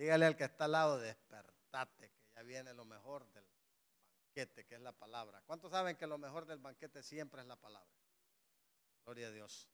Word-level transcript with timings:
Dígale 0.00 0.24
al 0.24 0.34
que 0.34 0.44
está 0.44 0.64
al 0.64 0.72
lado, 0.72 0.98
despertate, 0.98 2.08
que 2.08 2.22
ya 2.34 2.42
viene 2.42 2.72
lo 2.72 2.86
mejor 2.86 3.30
del 3.34 3.44
banquete, 4.24 4.64
que 4.64 4.76
es 4.76 4.80
la 4.80 4.92
palabra. 4.92 5.42
¿Cuántos 5.44 5.70
saben 5.70 5.94
que 5.94 6.06
lo 6.06 6.16
mejor 6.16 6.46
del 6.46 6.58
banquete 6.58 7.02
siempre 7.02 7.42
es 7.42 7.46
la 7.46 7.56
palabra? 7.56 7.92
Gloria 9.04 9.26
a 9.26 9.30
Dios. 9.30 9.68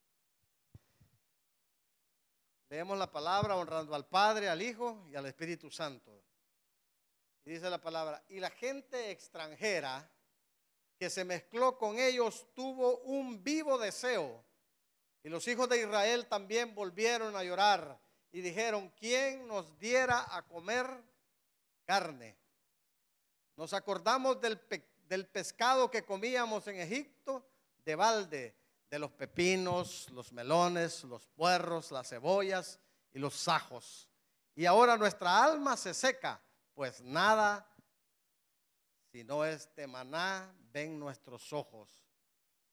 Leemos 2.68 2.98
la 2.98 3.09
palabra 3.09 3.54
honrando 3.54 3.95
al 3.95 4.09
Padre, 4.09 4.48
al 4.48 4.61
Hijo 4.62 5.07
y 5.12 5.14
al 5.14 5.27
Espíritu 5.27 5.70
Santo. 5.70 6.20
Y 7.45 7.52
dice 7.52 7.70
la 7.70 7.80
palabra, 7.80 8.24
y 8.27 8.40
la 8.40 8.50
gente 8.50 9.12
extranjera 9.12 10.11
que 10.98 11.08
se 11.08 11.24
mezcló 11.24 11.79
con 11.79 12.00
ellos 12.00 12.52
tuvo 12.52 12.98
un 13.02 13.45
vivo 13.45 13.79
deseo. 13.79 14.45
Y 15.22 15.29
los 15.29 15.46
hijos 15.46 15.68
de 15.68 15.82
Israel 15.82 16.27
también 16.27 16.74
volvieron 16.74 17.36
a 17.36 17.45
llorar 17.45 18.04
y 18.37 18.43
dijeron, 18.43 18.93
¿quién 18.98 19.48
nos 19.48 19.79
diera 19.79 20.27
a 20.29 20.42
comer 20.42 20.87
carne? 21.87 22.37
Nos 23.56 23.73
acordamos 23.73 24.38
del, 24.43 24.60
del 25.09 25.27
pescado 25.27 25.91
que 25.91 26.05
comíamos 26.05 26.66
en 26.69 26.79
Egipto 26.79 27.48
de 27.83 27.95
balde 27.95 28.55
de 28.91 28.98
los 28.98 29.10
pepinos, 29.12 30.10
los 30.10 30.34
melones, 30.34 31.02
los 31.05 31.27
puerros, 31.29 31.91
las 31.91 32.10
cebollas 32.10 32.79
y 33.15 33.20
los 33.20 33.34
sajos. 33.34 34.10
Y 34.55 34.66
ahora 34.66 34.98
nuestra 34.98 35.43
alma 35.43 35.74
se 35.74 35.95
seca, 35.95 36.38
pues 36.74 37.01
nada 37.01 37.66
sino 39.10 39.46
este 39.46 39.87
maná 39.87 40.55
ven 40.74 41.01
nuestros 41.01 41.55
ojos. 41.55 42.05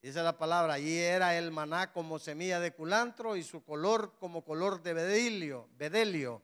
Dice 0.04 0.22
la 0.22 0.38
palabra, 0.38 0.74
allí 0.74 1.00
era 1.00 1.38
el 1.38 1.50
maná 1.50 1.94
como 1.94 2.20
semilla 2.20 2.60
de 2.60 2.74
culantro 2.74 3.38
y 3.38 3.44
su 3.44 3.64
color 3.64 4.12
como 4.20 4.44
color 4.44 4.84
de 4.84 4.94
bedelio. 4.94 6.42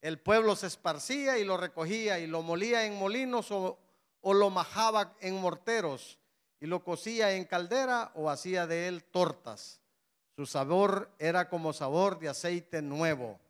El 0.00 0.20
pueblo 0.20 0.54
se 0.54 0.68
esparcía 0.68 1.36
y 1.36 1.44
lo 1.44 1.56
recogía 1.56 2.20
y 2.20 2.28
lo 2.28 2.42
molía 2.42 2.86
en 2.86 2.96
molinos 2.96 3.50
o, 3.50 3.80
o 4.20 4.32
lo 4.32 4.48
majaba 4.48 5.16
en 5.18 5.40
morteros 5.40 6.20
y 6.60 6.66
lo 6.66 6.84
cocía 6.84 7.32
en 7.32 7.46
caldera 7.46 8.12
o 8.14 8.30
hacía 8.30 8.68
de 8.68 8.86
él 8.86 9.02
tortas. 9.02 9.80
Su 10.36 10.46
sabor 10.46 11.10
era 11.18 11.48
como 11.48 11.72
sabor 11.72 12.20
de 12.20 12.28
aceite 12.28 12.80
nuevo. 12.80 13.40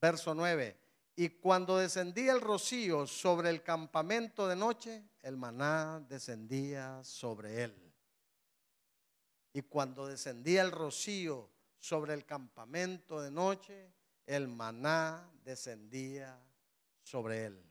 Verso 0.00 0.34
9. 0.34 0.78
Y 1.16 1.28
cuando 1.28 1.76
descendía 1.76 2.32
el 2.32 2.40
rocío 2.40 3.06
sobre 3.06 3.50
el 3.50 3.62
campamento 3.62 4.48
de 4.48 4.56
noche, 4.56 5.02
el 5.20 5.36
maná 5.36 6.02
descendía 6.08 7.04
sobre 7.04 7.64
él. 7.64 7.83
Y 9.54 9.62
cuando 9.62 10.06
descendía 10.06 10.60
el 10.62 10.72
rocío 10.72 11.48
sobre 11.78 12.12
el 12.12 12.26
campamento 12.26 13.22
de 13.22 13.30
noche, 13.30 13.90
el 14.26 14.48
maná 14.48 15.30
descendía 15.44 16.38
sobre 17.02 17.46
él. 17.46 17.62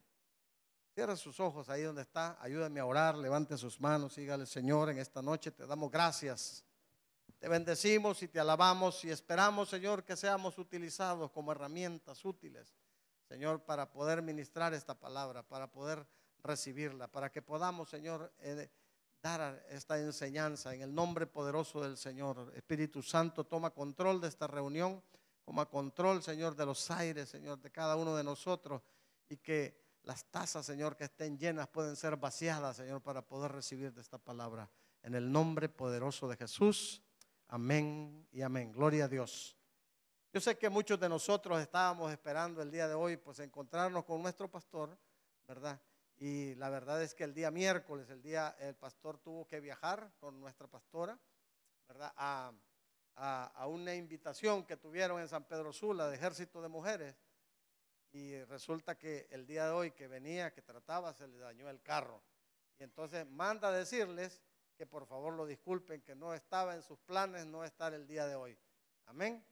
Cierra 0.94 1.14
sus 1.14 1.38
ojos 1.40 1.68
ahí 1.68 1.82
donde 1.82 2.02
está. 2.02 2.38
Ayúdame 2.40 2.80
a 2.80 2.86
orar. 2.86 3.16
Levante 3.18 3.58
sus 3.58 3.80
manos. 3.80 4.16
Dígale, 4.16 4.46
Señor, 4.46 4.90
en 4.90 4.98
esta 4.98 5.20
noche 5.20 5.50
te 5.50 5.66
damos 5.66 5.90
gracias. 5.90 6.64
Te 7.38 7.48
bendecimos 7.48 8.22
y 8.22 8.28
te 8.28 8.40
alabamos 8.40 9.04
y 9.04 9.10
esperamos, 9.10 9.68
Señor, 9.68 10.04
que 10.04 10.16
seamos 10.16 10.56
utilizados 10.56 11.30
como 11.30 11.52
herramientas 11.52 12.24
útiles, 12.24 12.74
Señor, 13.28 13.62
para 13.64 13.90
poder 13.90 14.22
ministrar 14.22 14.72
esta 14.72 14.98
palabra, 14.98 15.42
para 15.42 15.70
poder 15.70 16.06
recibirla, 16.42 17.06
para 17.06 17.30
que 17.30 17.42
podamos, 17.42 17.90
Señor, 17.90 18.32
eh, 18.38 18.70
dar 19.24 19.64
esta 19.70 19.98
enseñanza 19.98 20.74
en 20.74 20.82
el 20.82 20.94
nombre 20.94 21.26
poderoso 21.26 21.80
del 21.80 21.96
Señor. 21.96 22.52
Espíritu 22.54 23.02
Santo, 23.02 23.44
toma 23.44 23.70
control 23.70 24.20
de 24.20 24.28
esta 24.28 24.46
reunión, 24.46 25.02
toma 25.46 25.64
control, 25.64 26.22
Señor, 26.22 26.54
de 26.54 26.66
los 26.66 26.90
aires, 26.90 27.30
Señor, 27.30 27.58
de 27.58 27.70
cada 27.70 27.96
uno 27.96 28.14
de 28.14 28.22
nosotros 28.22 28.82
y 29.30 29.38
que 29.38 29.82
las 30.02 30.26
tazas, 30.26 30.66
Señor, 30.66 30.94
que 30.94 31.04
estén 31.04 31.38
llenas 31.38 31.68
pueden 31.68 31.96
ser 31.96 32.18
vaciadas, 32.18 32.76
Señor, 32.76 33.00
para 33.00 33.22
poder 33.22 33.50
recibir 33.52 33.94
de 33.94 34.02
esta 34.02 34.18
palabra. 34.18 34.70
En 35.02 35.14
el 35.14 35.32
nombre 35.32 35.70
poderoso 35.70 36.28
de 36.28 36.36
Jesús. 36.36 37.00
Amén 37.48 38.28
y 38.30 38.42
amén. 38.42 38.72
Gloria 38.72 39.06
a 39.06 39.08
Dios. 39.08 39.56
Yo 40.34 40.40
sé 40.40 40.58
que 40.58 40.68
muchos 40.68 41.00
de 41.00 41.08
nosotros 41.08 41.58
estábamos 41.62 42.12
esperando 42.12 42.60
el 42.60 42.70
día 42.70 42.86
de 42.88 42.94
hoy, 42.94 43.16
pues 43.16 43.38
encontrarnos 43.38 44.04
con 44.04 44.20
nuestro 44.20 44.50
pastor, 44.50 44.94
¿verdad? 45.48 45.80
Y 46.16 46.54
la 46.54 46.70
verdad 46.70 47.02
es 47.02 47.14
que 47.14 47.24
el 47.24 47.34
día 47.34 47.50
miércoles, 47.50 48.08
el 48.10 48.22
día, 48.22 48.56
el 48.60 48.74
pastor 48.74 49.18
tuvo 49.18 49.46
que 49.46 49.60
viajar 49.60 50.12
con 50.18 50.40
nuestra 50.40 50.68
pastora, 50.68 51.18
¿verdad? 51.88 52.12
A, 52.16 52.52
a 53.16 53.66
una 53.68 53.94
invitación 53.94 54.64
que 54.64 54.76
tuvieron 54.76 55.20
en 55.20 55.28
San 55.28 55.44
Pedro 55.44 55.72
Sula 55.72 56.08
de 56.08 56.16
Ejército 56.16 56.60
de 56.60 56.68
Mujeres 56.68 57.16
y 58.14 58.42
resulta 58.44 58.96
que 58.96 59.26
el 59.30 59.44
día 59.44 59.66
de 59.66 59.72
hoy 59.72 59.90
que 59.90 60.06
venía, 60.06 60.52
que 60.52 60.62
trataba, 60.62 61.12
se 61.12 61.26
le 61.26 61.36
dañó 61.36 61.68
el 61.68 61.82
carro. 61.82 62.22
Y 62.78 62.84
entonces 62.84 63.26
manda 63.26 63.68
a 63.68 63.72
decirles 63.72 64.40
que 64.76 64.86
por 64.86 65.04
favor 65.06 65.34
lo 65.34 65.46
disculpen, 65.46 66.00
que 66.00 66.14
no 66.14 66.32
estaba 66.32 66.76
en 66.76 66.82
sus 66.82 66.98
planes 67.00 67.44
no 67.46 67.64
estar 67.64 67.92
el 67.92 68.06
día 68.06 68.26
de 68.26 68.36
hoy. 68.36 68.56
Amén. 69.06 69.44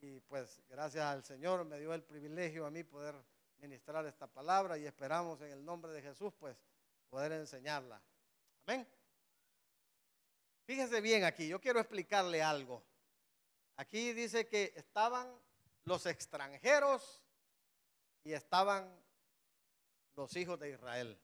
Y 0.00 0.20
pues 0.20 0.62
gracias 0.68 1.04
al 1.04 1.24
Señor 1.24 1.64
me 1.64 1.80
dio 1.80 1.92
el 1.92 2.04
privilegio 2.04 2.64
a 2.64 2.70
mí 2.70 2.84
poder 2.84 3.14
ministrar 3.60 4.06
esta 4.06 4.26
palabra 4.26 4.78
y 4.78 4.86
esperamos 4.86 5.40
en 5.42 5.52
el 5.52 5.64
nombre 5.64 5.92
de 5.92 6.02
Jesús 6.02 6.32
pues 6.38 6.56
poder 7.08 7.32
enseñarla. 7.32 8.00
Amén. 8.66 8.86
Fíjese 10.64 11.00
bien 11.00 11.24
aquí, 11.24 11.48
yo 11.48 11.60
quiero 11.60 11.80
explicarle 11.80 12.42
algo. 12.42 12.82
Aquí 13.76 14.12
dice 14.12 14.46
que 14.46 14.72
estaban 14.76 15.28
los 15.84 16.06
extranjeros 16.06 17.22
y 18.22 18.32
estaban 18.32 18.94
los 20.14 20.36
hijos 20.36 20.58
de 20.58 20.70
Israel. 20.70 21.18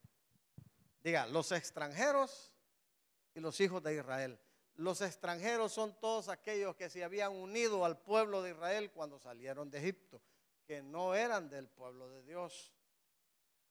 Diga, 1.02 1.26
los 1.26 1.52
extranjeros 1.52 2.52
y 3.34 3.40
los 3.40 3.60
hijos 3.60 3.82
de 3.82 3.94
Israel. 3.94 4.38
Los 4.74 5.00
extranjeros 5.00 5.72
son 5.72 5.98
todos 6.00 6.28
aquellos 6.28 6.74
que 6.76 6.90
se 6.90 7.04
habían 7.04 7.32
unido 7.32 7.84
al 7.84 7.98
pueblo 7.98 8.42
de 8.42 8.50
Israel 8.50 8.90
cuando 8.90 9.18
salieron 9.18 9.70
de 9.70 9.78
Egipto, 9.78 10.20
que 10.66 10.82
no 10.82 11.14
eran 11.14 11.48
del 11.48 11.68
pueblo 11.68 12.10
de 12.10 12.22
Dios. 12.24 12.72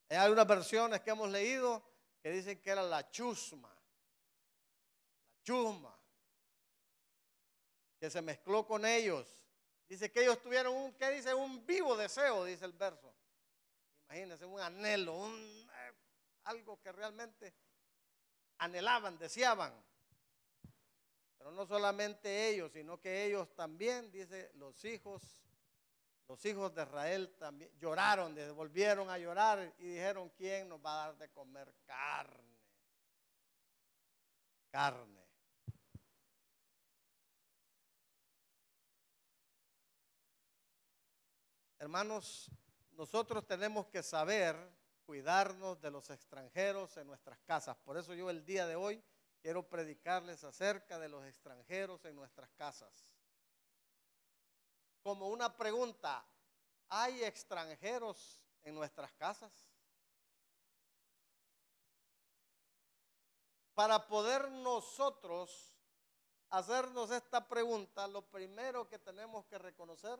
Hay 0.09 0.31
unas 0.31 0.47
versiones 0.47 1.01
que 1.01 1.11
hemos 1.11 1.29
leído 1.29 1.83
que 2.21 2.31
dicen 2.31 2.61
que 2.61 2.69
era 2.69 2.81
la 2.81 3.09
chusma, 3.11 3.69
la 3.69 5.43
chusma, 5.43 5.99
que 7.99 8.09
se 8.09 8.21
mezcló 8.21 8.65
con 8.65 8.85
ellos. 8.85 9.27
Dice 9.87 10.11
que 10.11 10.21
ellos 10.21 10.41
tuvieron 10.41 10.73
un, 10.73 10.93
¿qué 10.93 11.11
dice? 11.11 11.33
Un 11.33 11.65
vivo 11.65 11.95
deseo, 11.95 12.45
dice 12.45 12.65
el 12.65 12.73
verso. 12.73 13.13
Imagínense, 14.05 14.45
un 14.45 14.59
anhelo, 14.59 15.13
un, 15.13 15.69
eh, 15.71 15.93
algo 16.45 16.79
que 16.81 16.91
realmente 16.91 17.53
anhelaban, 18.59 19.17
deseaban. 19.17 19.73
Pero 21.37 21.51
no 21.51 21.65
solamente 21.65 22.49
ellos, 22.49 22.71
sino 22.71 22.99
que 22.99 23.25
ellos 23.25 23.53
también, 23.55 24.11
dice, 24.11 24.51
los 24.55 24.83
hijos, 24.85 25.44
los 26.27 26.43
hijos 26.45 26.73
de 26.73 26.83
Israel 26.83 27.35
también 27.37 27.71
lloraron, 27.79 28.35
volvieron 28.55 29.09
a 29.09 29.17
llorar 29.17 29.73
y 29.77 29.89
dijeron, 29.89 30.29
¿quién 30.35 30.67
nos 30.67 30.83
va 30.83 30.93
a 30.93 31.07
dar 31.07 31.17
de 31.17 31.29
comer 31.29 31.73
carne? 31.85 32.59
Carne. 34.71 35.25
Hermanos, 41.77 42.49
nosotros 42.93 43.45
tenemos 43.45 43.85
que 43.87 44.01
saber 44.01 44.55
cuidarnos 45.05 45.79
de 45.79 45.91
los 45.91 46.09
extranjeros 46.09 46.97
en 46.97 47.05
nuestras 47.05 47.39
casas. 47.41 47.77
Por 47.77 47.97
eso 47.97 48.15
yo 48.15 48.29
el 48.31 48.43
día 48.43 48.65
de 48.65 48.75
hoy 48.75 49.03
quiero 49.41 49.69
predicarles 49.69 50.43
acerca 50.43 50.97
de 50.97 51.09
los 51.09 51.23
extranjeros 51.25 52.03
en 52.05 52.15
nuestras 52.15 52.49
casas. 52.53 53.14
Como 55.05 55.27
una 55.27 55.55
pregunta, 55.55 56.25
¿hay 56.89 57.23
extranjeros 57.23 58.41
en 58.63 58.73
nuestras 58.73 59.13
casas? 59.13 59.53
Para 63.75 64.07
poder 64.07 64.49
nosotros 64.49 65.75
hacernos 66.49 67.11
esta 67.11 67.47
pregunta, 67.47 68.07
lo 68.07 68.23
primero 68.23 68.89
que 68.89 68.97
tenemos 68.97 69.45
que 69.45 69.59
reconocer, 69.59 70.19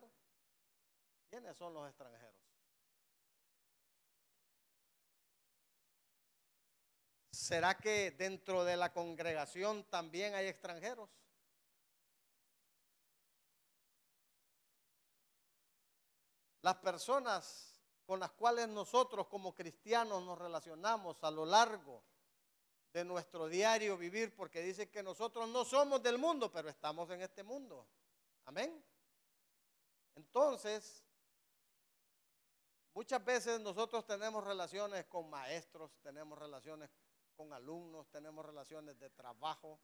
¿quiénes 1.30 1.56
son 1.56 1.74
los 1.74 1.88
extranjeros? 1.88 2.40
¿Será 7.32 7.76
que 7.76 8.12
dentro 8.12 8.62
de 8.62 8.76
la 8.76 8.92
congregación 8.92 9.82
también 9.90 10.36
hay 10.36 10.46
extranjeros? 10.46 11.10
Las 16.66 16.78
personas 16.78 17.78
con 18.04 18.18
las 18.18 18.32
cuales 18.32 18.66
nosotros 18.66 19.28
como 19.28 19.54
cristianos 19.54 20.20
nos 20.24 20.36
relacionamos 20.36 21.22
a 21.22 21.30
lo 21.30 21.46
largo 21.46 22.02
de 22.92 23.04
nuestro 23.04 23.46
diario 23.46 23.96
vivir, 23.96 24.34
porque 24.34 24.62
dice 24.62 24.90
que 24.90 25.00
nosotros 25.00 25.48
no 25.48 25.64
somos 25.64 26.02
del 26.02 26.18
mundo, 26.18 26.50
pero 26.50 26.68
estamos 26.68 27.08
en 27.10 27.22
este 27.22 27.44
mundo. 27.44 27.86
Amén. 28.46 28.84
Entonces, 30.16 31.04
Muchas 32.94 33.24
veces 33.24 33.60
nosotros 33.60 34.04
tenemos 34.04 34.42
relaciones 34.42 35.04
con 35.04 35.30
maestros, 35.30 35.92
tenemos 36.02 36.36
relaciones 36.36 36.90
con 37.36 37.52
alumnos, 37.52 38.08
tenemos 38.10 38.44
relaciones 38.44 38.98
de 38.98 39.10
trabajo, 39.10 39.78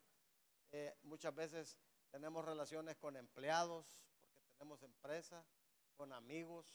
eh, 0.73 0.97
muchas 1.03 1.33
veces 1.33 1.77
tenemos 2.11 2.43
relaciones 2.45 2.97
con 2.97 3.17
empleados, 3.17 4.01
porque 4.19 4.41
tenemos 4.57 4.83
empresa, 4.83 5.45
con 5.97 6.13
amigos, 6.13 6.67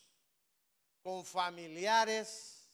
con 1.02 1.26
familiares. 1.26 2.70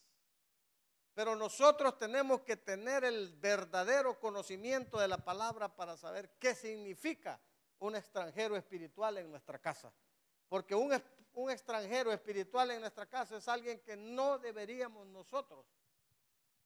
Pero 1.14 1.36
nosotros 1.36 1.98
tenemos 1.98 2.42
que 2.42 2.58
tener 2.58 3.04
el 3.04 3.34
verdadero 3.34 4.20
conocimiento 4.20 4.98
de 4.98 5.08
la 5.08 5.18
palabra 5.18 5.76
para 5.76 5.96
saber 5.96 6.30
qué 6.40 6.56
significa 6.56 7.40
un 7.80 7.96
extranjero 7.96 8.56
espiritual 8.56 9.18
en 9.18 9.30
nuestra 9.30 9.60
casa. 9.60 9.94
Porque 10.50 10.74
un, 10.74 10.92
un 11.34 11.52
extranjero 11.52 12.12
espiritual 12.12 12.72
en 12.72 12.82
nuestra 12.82 13.06
casa 13.06 13.38
es 13.38 13.48
alguien 13.48 13.80
que 13.82 13.96
no 13.96 14.40
deberíamos 14.40 15.06
nosotros 15.08 15.66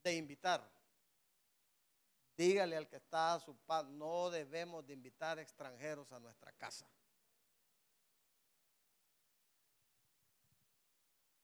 de 0.03 0.15
invitar. 0.15 0.69
Dígale 2.38 2.77
al 2.77 2.88
que 2.88 2.97
está 2.97 3.33
a 3.33 3.39
su 3.39 3.56
paz, 3.57 3.85
no 3.85 4.30
debemos 4.30 4.85
de 4.85 4.94
invitar 4.94 5.39
extranjeros 5.39 6.12
a 6.12 6.19
nuestra 6.19 6.51
casa. 6.51 6.88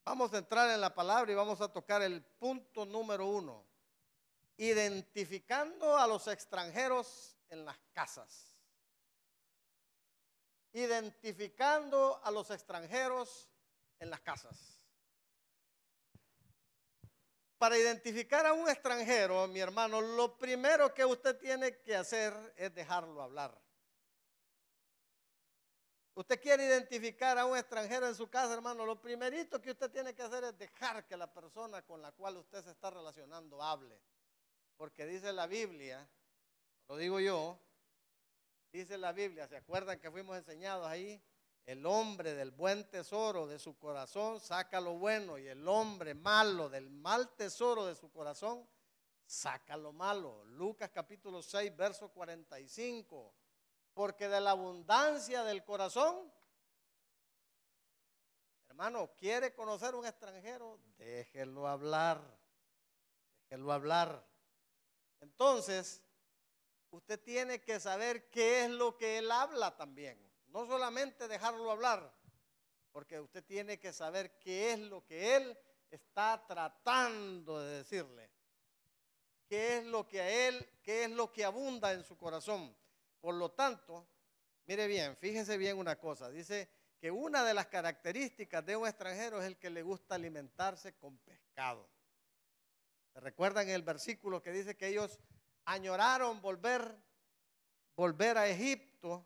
Vamos 0.05 0.33
a 0.33 0.37
entrar 0.37 0.69
en 0.69 0.81
la 0.81 0.93
palabra 0.93 1.31
y 1.31 1.35
vamos 1.35 1.61
a 1.61 1.71
tocar 1.71 2.01
el 2.01 2.21
punto 2.21 2.85
número 2.85 3.27
uno. 3.27 3.65
Identificando 4.57 5.97
a 5.97 6.05
los 6.07 6.27
extranjeros 6.27 7.37
en 7.49 7.65
las 7.65 7.77
casas 7.93 8.53
identificando 10.73 12.19
a 12.23 12.31
los 12.31 12.49
extranjeros 12.49 13.49
en 13.99 14.09
las 14.09 14.21
casas. 14.21 14.79
Para 17.57 17.77
identificar 17.77 18.45
a 18.45 18.53
un 18.53 18.67
extranjero, 18.67 19.47
mi 19.47 19.59
hermano, 19.59 20.01
lo 20.01 20.37
primero 20.37 20.93
que 20.93 21.05
usted 21.05 21.37
tiene 21.37 21.77
que 21.77 21.95
hacer 21.95 22.33
es 22.57 22.73
dejarlo 22.73 23.21
hablar. 23.21 23.57
Usted 26.15 26.39
quiere 26.39 26.65
identificar 26.65 27.37
a 27.37 27.45
un 27.45 27.57
extranjero 27.57 28.07
en 28.07 28.15
su 28.15 28.29
casa, 28.29 28.53
hermano, 28.53 28.85
lo 28.85 29.01
primerito 29.01 29.59
que 29.61 29.71
usted 29.71 29.89
tiene 29.89 30.13
que 30.13 30.21
hacer 30.21 30.43
es 30.43 30.57
dejar 30.57 31.05
que 31.07 31.17
la 31.17 31.31
persona 31.31 31.81
con 31.81 32.01
la 32.01 32.11
cual 32.11 32.37
usted 32.37 32.63
se 32.63 32.71
está 32.71 32.91
relacionando 32.91 33.61
hable. 33.63 33.99
Porque 34.77 35.05
dice 35.05 35.33
la 35.33 35.47
Biblia, 35.47 36.07
lo 36.87 36.97
digo 36.97 37.19
yo, 37.19 37.59
Dice 38.73 38.97
la 38.97 39.11
Biblia, 39.11 39.47
¿se 39.47 39.55
acuerdan 39.55 39.99
que 39.99 40.09
fuimos 40.09 40.35
enseñados 40.35 40.87
ahí? 40.87 41.21
El 41.63 41.85
hombre 41.85 42.33
del 42.33 42.49
buen 42.49 42.89
tesoro 42.89 43.45
de 43.45 43.59
su 43.59 43.77
corazón 43.77 44.39
saca 44.39 44.81
lo 44.81 44.95
bueno 44.95 45.37
y 45.37 45.47
el 45.47 45.67
hombre 45.67 46.15
malo 46.15 46.69
del 46.69 46.89
mal 46.89 47.35
tesoro 47.35 47.85
de 47.85 47.93
su 47.93 48.11
corazón 48.11 48.67
saca 49.27 49.77
lo 49.77 49.93
malo. 49.93 50.43
Lucas 50.45 50.89
capítulo 50.91 51.43
6, 51.43 51.77
verso 51.77 52.09
45. 52.09 53.31
Porque 53.93 54.27
de 54.27 54.41
la 54.41 54.51
abundancia 54.51 55.43
del 55.43 55.63
corazón, 55.63 56.31
hermano, 58.69 59.11
quiere 59.15 59.53
conocer 59.53 59.93
un 59.93 60.05
extranjero, 60.05 60.79
déjelo 60.97 61.67
hablar, 61.67 62.19
déjelo 63.43 63.71
hablar. 63.71 64.27
Entonces, 65.21 66.01
usted 66.89 67.19
tiene 67.21 67.61
que 67.61 67.79
saber 67.79 68.29
qué 68.29 68.65
es 68.65 68.71
lo 68.71 68.97
que 68.97 69.19
él 69.19 69.31
habla 69.31 69.75
también. 69.75 70.19
No 70.47 70.65
solamente 70.65 71.27
dejarlo 71.27 71.71
hablar, 71.71 72.11
porque 72.91 73.19
usted 73.19 73.43
tiene 73.43 73.79
que 73.79 73.93
saber 73.93 74.37
qué 74.39 74.73
es 74.73 74.79
lo 74.79 75.03
que 75.05 75.35
él 75.35 75.57
está 75.89 76.43
tratando 76.47 77.59
de 77.59 77.77
decirle. 77.77 78.29
Qué 79.47 79.77
es 79.77 79.85
lo 79.85 80.07
que 80.07 80.21
a 80.21 80.47
él, 80.47 80.67
qué 80.81 81.03
es 81.03 81.11
lo 81.11 81.31
que 81.31 81.45
abunda 81.45 81.93
en 81.93 82.03
su 82.03 82.17
corazón. 82.17 82.75
Por 83.23 83.35
lo 83.35 83.51
tanto, 83.51 84.05
mire 84.65 84.85
bien, 84.85 85.15
fíjese 85.15 85.57
bien 85.57 85.77
una 85.77 85.97
cosa. 85.97 86.29
Dice 86.29 86.69
que 86.99 87.09
una 87.09 87.45
de 87.45 87.53
las 87.53 87.67
características 87.67 88.65
de 88.65 88.75
un 88.75 88.85
extranjero 88.85 89.39
es 89.39 89.47
el 89.47 89.57
que 89.57 89.69
le 89.69 89.81
gusta 89.81 90.15
alimentarse 90.15 90.97
con 90.97 91.17
pescado. 91.19 91.89
¿Se 93.13 93.21
recuerdan 93.21 93.69
el 93.69 93.81
versículo 93.81 94.41
que 94.41 94.51
dice 94.51 94.75
que 94.75 94.89
ellos 94.89 95.21
añoraron 95.63 96.41
volver, 96.41 97.01
volver 97.95 98.37
a 98.37 98.45
Egipto. 98.49 99.25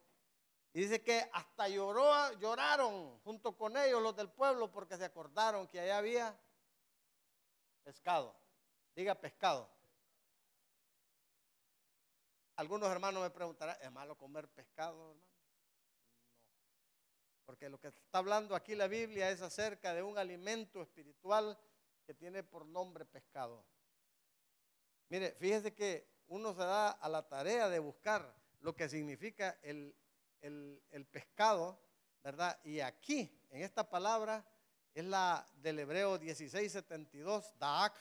Y 0.73 0.81
dice 0.81 1.01
que 1.01 1.27
hasta 1.33 1.67
lloró, 1.67 2.31
lloraron 2.33 3.17
junto 3.21 3.57
con 3.57 3.75
ellos 3.77 3.99
los 3.99 4.15
del 4.15 4.29
pueblo 4.29 4.71
porque 4.71 4.95
se 4.95 5.05
acordaron 5.05 5.67
que 5.67 5.79
allá 5.79 5.97
había 5.97 6.39
pescado. 7.83 8.35
Diga 8.93 9.15
pescado. 9.15 9.75
Algunos 12.57 12.89
hermanos 12.91 13.21
me 13.21 13.29
preguntarán, 13.29 13.77
¿es 13.81 13.91
malo 13.91 14.17
comer 14.17 14.49
pescado, 14.49 15.11
hermano? 15.11 15.21
No. 15.21 15.37
Porque 17.45 17.69
lo 17.69 17.79
que 17.79 17.89
está 17.89 18.17
hablando 18.17 18.55
aquí 18.55 18.73
la 18.73 18.87
Biblia 18.87 19.29
es 19.29 19.43
acerca 19.43 19.93
de 19.93 20.01
un 20.01 20.17
alimento 20.17 20.81
espiritual 20.81 21.55
que 22.03 22.15
tiene 22.15 22.41
por 22.41 22.65
nombre 22.65 23.05
pescado. 23.05 23.63
Mire, 25.09 25.35
fíjese 25.39 25.75
que 25.75 26.09
uno 26.29 26.51
se 26.53 26.61
da 26.61 26.89
a 26.89 27.07
la 27.07 27.27
tarea 27.27 27.69
de 27.69 27.77
buscar 27.77 28.35
lo 28.61 28.75
que 28.75 28.89
significa 28.89 29.59
el, 29.61 29.95
pescado, 31.11 31.79
¿verdad? 32.23 32.59
Y 32.63 32.79
aquí, 32.79 33.39
en 33.51 33.61
esta 33.61 33.87
palabra, 33.87 34.43
es 34.95 35.05
la 35.05 35.47
del 35.57 35.77
hebreo 35.77 36.17
1672, 36.17 37.53
Daak, 37.59 37.93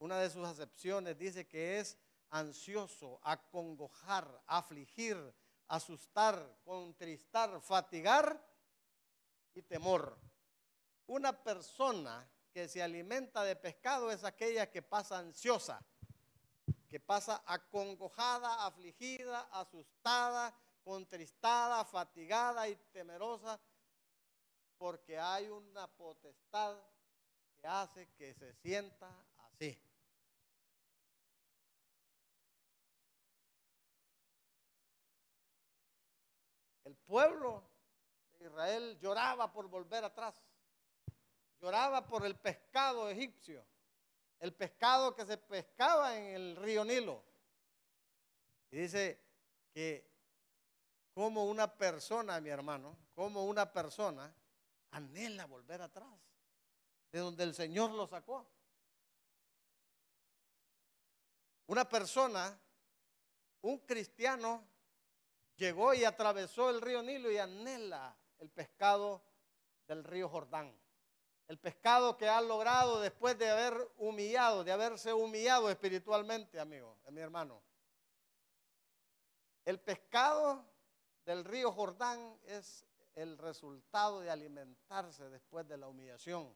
una 0.00 0.18
de 0.18 0.28
sus 0.28 0.44
acepciones 0.44 1.16
dice 1.16 1.46
que 1.46 1.78
es 1.78 1.96
ansioso, 2.30 3.20
acongojar, 3.22 4.42
afligir, 4.46 5.16
asustar, 5.68 6.58
contristar, 6.64 7.60
fatigar 7.60 8.42
y 9.54 9.62
temor. 9.62 10.18
Una 11.06 11.32
persona 11.32 12.28
que 12.52 12.68
se 12.68 12.82
alimenta 12.82 13.44
de 13.44 13.56
pescado 13.56 14.10
es 14.10 14.24
aquella 14.24 14.70
que 14.70 14.82
pasa 14.82 15.18
ansiosa, 15.18 15.84
que 16.88 17.00
pasa 17.00 17.42
acongojada, 17.46 18.66
afligida, 18.66 19.40
asustada, 19.52 20.54
contristada, 20.82 21.84
fatigada 21.84 22.68
y 22.68 22.76
temerosa, 22.92 23.60
porque 24.78 25.18
hay 25.18 25.48
una 25.48 25.86
potestad 25.88 26.76
que 27.56 27.66
hace 27.66 28.08
que 28.16 28.34
se 28.34 28.54
sienta 28.54 29.10
así. 29.38 29.78
Pueblo 37.06 37.62
de 38.38 38.46
Israel 38.46 38.98
lloraba 39.00 39.52
por 39.52 39.68
volver 39.68 40.04
atrás, 40.04 40.34
lloraba 41.60 42.06
por 42.06 42.26
el 42.26 42.36
pescado 42.36 43.08
egipcio 43.08 43.64
el 44.40 44.54
pescado 44.54 45.14
que 45.14 45.24
se 45.24 45.38
pescaba 45.38 46.16
en 46.16 46.34
el 46.34 46.56
río 46.56 46.84
Nilo. 46.84 47.22
Y 48.70 48.78
dice 48.78 49.20
que 49.72 50.10
como 51.14 51.46
una 51.46 51.76
persona, 51.76 52.40
mi 52.40 52.50
hermano, 52.50 52.96
como 53.14 53.44
una 53.46 53.72
persona 53.72 54.34
anhela 54.90 55.46
volver 55.46 55.80
atrás, 55.80 56.18
de 57.10 57.18
donde 57.20 57.44
el 57.44 57.54
Señor 57.54 57.90
lo 57.90 58.06
sacó. 58.06 58.46
Una 61.66 61.88
persona, 61.88 62.58
un 63.62 63.78
cristiano, 63.78 64.62
llegó 65.56 65.94
y 65.94 66.04
atravesó 66.04 66.70
el 66.70 66.80
río 66.80 67.02
Nilo 67.02 67.30
y 67.30 67.38
anhela 67.38 68.16
el 68.38 68.50
pescado 68.50 69.22
del 69.86 70.04
río 70.04 70.28
Jordán. 70.28 70.74
El 71.48 71.58
pescado 71.58 72.16
que 72.16 72.28
ha 72.28 72.40
logrado 72.40 73.00
después 73.00 73.38
de 73.38 73.48
haber 73.48 73.74
humillado, 73.98 74.64
de 74.64 74.72
haberse 74.72 75.12
humillado 75.12 75.70
espiritualmente, 75.70 76.58
amigo, 76.58 76.98
mi 77.10 77.20
hermano. 77.20 77.62
El 79.64 79.80
pescado 79.80 80.64
del 81.24 81.44
río 81.44 81.72
Jordán 81.72 82.38
es 82.44 82.84
el 83.14 83.38
resultado 83.38 84.20
de 84.20 84.30
alimentarse 84.30 85.28
después 85.30 85.66
de 85.68 85.76
la 85.76 85.88
humillación, 85.88 86.54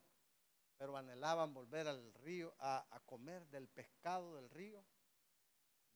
pero 0.77 0.97
anhelaban 0.97 1.55
volver 1.55 1.87
al 1.87 2.13
río 2.15 2.55
a, 2.59 2.85
a 2.91 3.01
comer 3.01 3.47
del 3.47 3.69
pescado 3.69 4.37
del 4.37 4.51
río 4.51 4.85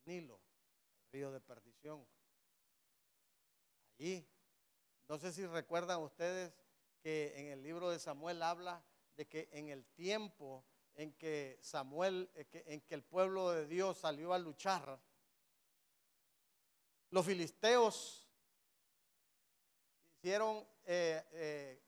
Nilo, 0.04 0.40
el 1.02 1.12
río 1.12 1.32
de 1.32 1.40
perdición. 1.40 2.06
Allí, 3.98 4.26
no 5.08 5.18
sé 5.18 5.32
si 5.32 5.46
recuerdan 5.46 6.00
ustedes 6.00 6.52
que 7.00 7.32
en 7.36 7.46
el 7.48 7.62
libro 7.62 7.90
de 7.90 7.98
Samuel 7.98 8.42
habla 8.42 8.82
de 9.16 9.26
que 9.26 9.48
en 9.52 9.68
el 9.68 9.84
tiempo 9.84 10.64
en 10.96 11.12
que 11.12 11.58
Samuel, 11.60 12.30
eh, 12.34 12.64
en 12.66 12.80
que 12.80 12.94
el 12.94 13.02
pueblo 13.02 13.50
de 13.50 13.66
Dios 13.66 13.98
salió 13.98 14.32
a 14.32 14.38
luchar, 14.38 14.98
los 17.10 17.24
filisteos 17.24 18.28
hicieron, 20.16 20.66
eh, 20.84 21.22
eh, 21.32 21.82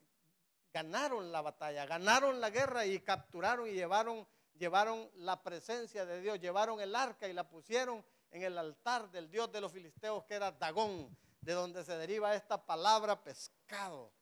ganaron 0.72 1.32
la 1.32 1.40
batalla, 1.40 1.86
ganaron 1.86 2.40
la 2.40 2.50
guerra 2.50 2.86
y 2.86 3.00
capturaron 3.00 3.68
y 3.68 3.72
llevaron, 3.72 4.26
llevaron 4.58 5.10
la 5.14 5.42
presencia 5.42 6.04
de 6.04 6.20
Dios, 6.20 6.38
llevaron 6.40 6.80
el 6.80 6.94
arca 6.94 7.28
y 7.28 7.32
la 7.32 7.48
pusieron 7.48 8.04
en 8.30 8.42
el 8.42 8.58
altar 8.58 9.10
del 9.10 9.30
Dios 9.30 9.50
de 9.50 9.60
los 9.60 9.72
filisteos 9.72 10.24
que 10.24 10.34
era 10.34 10.52
Dagón, 10.52 11.16
de 11.46 11.52
donde 11.52 11.84
se 11.84 11.96
deriva 11.96 12.34
esta 12.34 12.66
palabra 12.66 13.22
pescado. 13.22 14.12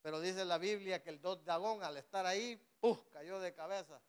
Pero 0.00 0.18
dice 0.18 0.46
la 0.46 0.56
Biblia 0.56 1.02
que 1.02 1.10
el 1.10 1.20
Dios 1.20 1.44
Dagón 1.44 1.82
al 1.84 1.98
estar 1.98 2.24
ahí, 2.24 2.56
¡puf! 2.80 3.06
cayó 3.12 3.38
de 3.38 3.52
cabeza, 3.52 4.00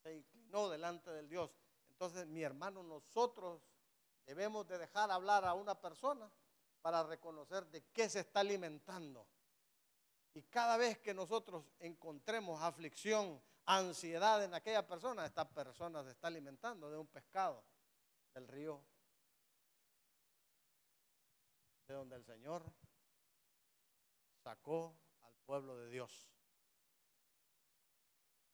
se 0.00 0.14
inclinó 0.14 0.68
delante 0.68 1.10
del 1.10 1.28
Dios. 1.28 1.50
Entonces, 1.90 2.24
mi 2.28 2.44
hermano, 2.44 2.84
nosotros 2.84 3.60
debemos 4.24 4.68
de 4.68 4.78
dejar 4.78 5.10
hablar 5.10 5.44
a 5.44 5.54
una 5.54 5.74
persona 5.74 6.30
para 6.82 7.02
reconocer 7.02 7.66
de 7.66 7.82
qué 7.86 8.08
se 8.08 8.20
está 8.20 8.40
alimentando. 8.40 9.26
Y 10.34 10.42
cada 10.42 10.76
vez 10.76 10.98
que 11.00 11.14
nosotros 11.14 11.64
encontremos 11.80 12.62
aflicción, 12.62 13.42
ansiedad 13.64 14.44
en 14.44 14.54
aquella 14.54 14.86
persona, 14.86 15.26
esta 15.26 15.48
persona 15.48 16.04
se 16.04 16.10
está 16.10 16.28
alimentando 16.28 16.88
de 16.88 16.96
un 16.96 17.08
pescado 17.08 17.64
del 18.34 18.46
río, 18.46 18.84
de 21.86 21.94
donde 21.94 22.16
el 22.16 22.24
Señor 22.24 22.64
sacó 24.42 24.96
al 25.22 25.34
pueblo 25.44 25.76
de 25.76 25.90
Dios. 25.90 26.28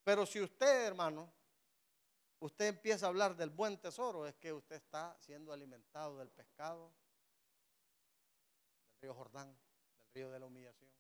Pero 0.05 0.27
si 0.27 0.41
usted, 0.41 0.87
hermano, 0.87 1.33
usted 2.41 2.67
empieza 2.67 3.07
a 3.07 3.09
hablar 3.09 3.37
del 3.37 3.51
buen 3.51 3.79
tesoro, 3.79 4.27
es 4.27 4.35
que 4.37 4.53
usted 4.53 4.77
está 4.77 5.17
siendo 5.21 5.53
alimentado 5.53 6.19
del 6.19 6.31
pescado 6.31 6.93
del 8.87 9.03
río 9.03 9.15
Jordán, 9.15 9.57
del 9.99 10.09
río 10.15 10.31
de 10.31 10.41
la 10.41 10.47
humillación. 10.47 10.91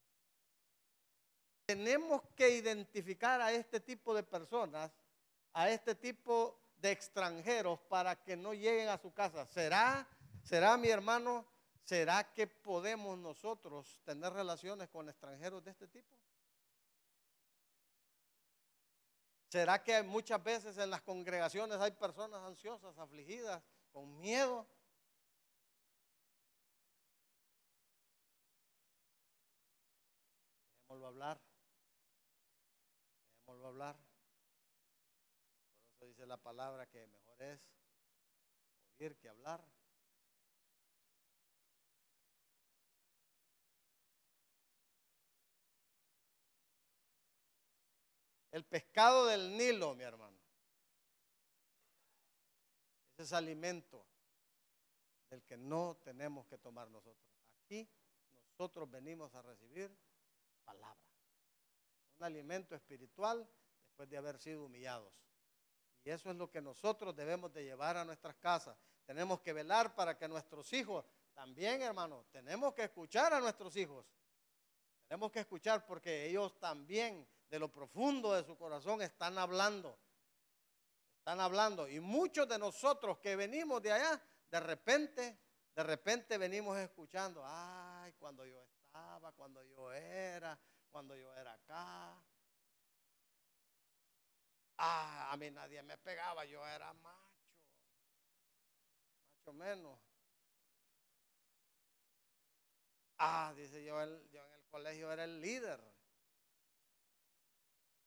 Tenemos 1.67 2.23
que 2.37 2.51
identificar 2.51 3.41
a 3.41 3.53
este 3.53 3.81
tipo 3.81 4.15
de 4.15 4.23
personas, 4.23 4.93
a 5.53 5.71
este 5.71 5.95
tipo 5.95 6.61
de 6.77 6.91
extranjeros 6.91 7.81
para 7.89 8.23
que 8.23 8.37
no 8.37 8.53
lleguen 8.53 8.89
a 8.89 8.99
su 8.99 9.13
casa. 9.13 9.47
¿Será, 9.47 10.07
será 10.43 10.77
mi 10.77 10.89
hermano, 10.89 11.47
será 11.85 12.33
que 12.33 12.47
podemos 12.47 13.19
nosotros 13.19 14.01
tener 14.05 14.33
relaciones 14.33 14.89
con 14.89 15.09
extranjeros 15.09 15.63
de 15.65 15.71
este 15.71 15.89
tipo? 15.89 16.17
¿Será 19.49 19.83
que 19.83 20.03
muchas 20.03 20.43
veces 20.43 20.79
en 20.79 20.89
las 20.89 21.03
congregaciones 21.03 21.79
hay 21.79 21.91
personas 21.91 22.41
ansiosas, 22.43 22.97
afligidas, 22.97 23.63
con 23.93 24.19
miedo? 24.19 24.67
Dejémoslo 30.89 31.07
hablar. 31.07 31.41
Dejémoslo 33.35 33.69
hablar. 33.69 33.97
Por 35.85 35.93
eso 35.97 36.07
dice 36.07 36.27
la 36.27 36.39
palabra 36.39 36.87
que 36.87 37.07
mejor 37.07 37.43
es 37.43 37.61
oír 38.99 39.17
que 39.19 39.29
hablar. 39.29 39.63
El 48.53 48.65
pescado 48.65 49.27
del 49.27 49.57
Nilo, 49.57 49.95
mi 49.95 50.05
hermano. 50.05 50.37
Ese 53.15 53.23
es 53.23 53.33
alimento 53.33 54.07
del 55.31 55.43
que 55.43 55.57
no 55.57 55.97
tenemos 56.05 56.47
que 56.47 56.59
tomar 56.59 56.91
nosotros. 56.91 57.17
Aquí 57.65 57.89
nosotros 58.51 58.91
venimos 58.91 59.35
a 59.35 59.41
recibir 59.41 59.91
palabra. 60.67 61.01
Un 62.19 62.25
alimento 62.25 62.75
espiritual 62.75 63.49
después 63.87 64.11
de 64.11 64.19
haber 64.19 64.39
sido 64.39 64.65
humillados. 64.65 65.19
Y 66.05 66.11
eso 66.11 66.31
es 66.31 66.37
lo 66.37 66.51
que 66.51 66.61
nosotros 66.61 67.17
debemos 67.17 67.53
de 67.55 67.65
llevar 67.65 67.97
a 67.97 68.05
nuestras 68.05 68.37
casas. 68.37 68.77
Tenemos 69.07 69.41
que 69.41 69.55
velar 69.55 69.95
para 69.95 70.19
que 70.19 70.29
nuestros 70.29 70.71
hijos, 70.75 71.07
también 71.33 71.81
hermano, 71.81 72.27
tenemos 72.31 72.75
que 72.75 72.85
escuchar 72.85 73.33
a 73.33 73.41
nuestros 73.41 73.75
hijos. 73.77 74.05
Tenemos 75.09 75.33
que 75.33 75.41
escuchar 75.41 75.87
porque 75.87 76.27
ellos 76.27 76.59
también 76.59 77.27
de 77.53 77.59
lo 77.59 77.71
profundo 77.71 78.33
de 78.33 78.43
su 78.45 78.57
corazón 78.57 79.03
están 79.03 79.37
hablando. 79.37 79.99
Están 81.19 81.39
hablando. 81.39 81.87
Y 81.87 82.01
muchos 82.01 82.49
de 82.49 82.59
nosotros 82.59 83.19
que 83.19 83.37
venimos 83.37 83.83
de 83.83 83.93
allá, 83.93 84.19
de 84.51 84.59
repente, 84.59 85.39
de 85.77 85.83
repente 85.83 86.39
venimos 86.39 86.79
escuchando, 86.79 87.43
ay, 87.45 88.15
cuando 88.15 88.47
yo 88.47 88.59
estaba, 88.63 89.33
cuando 89.33 89.63
yo 89.65 89.93
era, 89.93 90.59
cuando 90.91 91.15
yo 91.15 91.31
era 91.37 91.53
acá. 91.53 92.25
Ah, 94.79 95.31
a 95.31 95.37
mí 95.37 95.51
nadie 95.51 95.83
me 95.83 95.99
pegaba, 95.99 96.47
yo 96.47 96.67
era 96.67 96.91
macho, 96.95 97.53
macho 99.29 99.53
menos. 99.53 100.01
Ah, 103.19 103.53
dice 103.55 103.85
yo, 103.85 104.03
yo 104.31 104.47
en 104.47 104.53
el 104.55 104.65
colegio 104.71 105.13
era 105.13 105.25
el 105.25 105.39
líder 105.39 105.92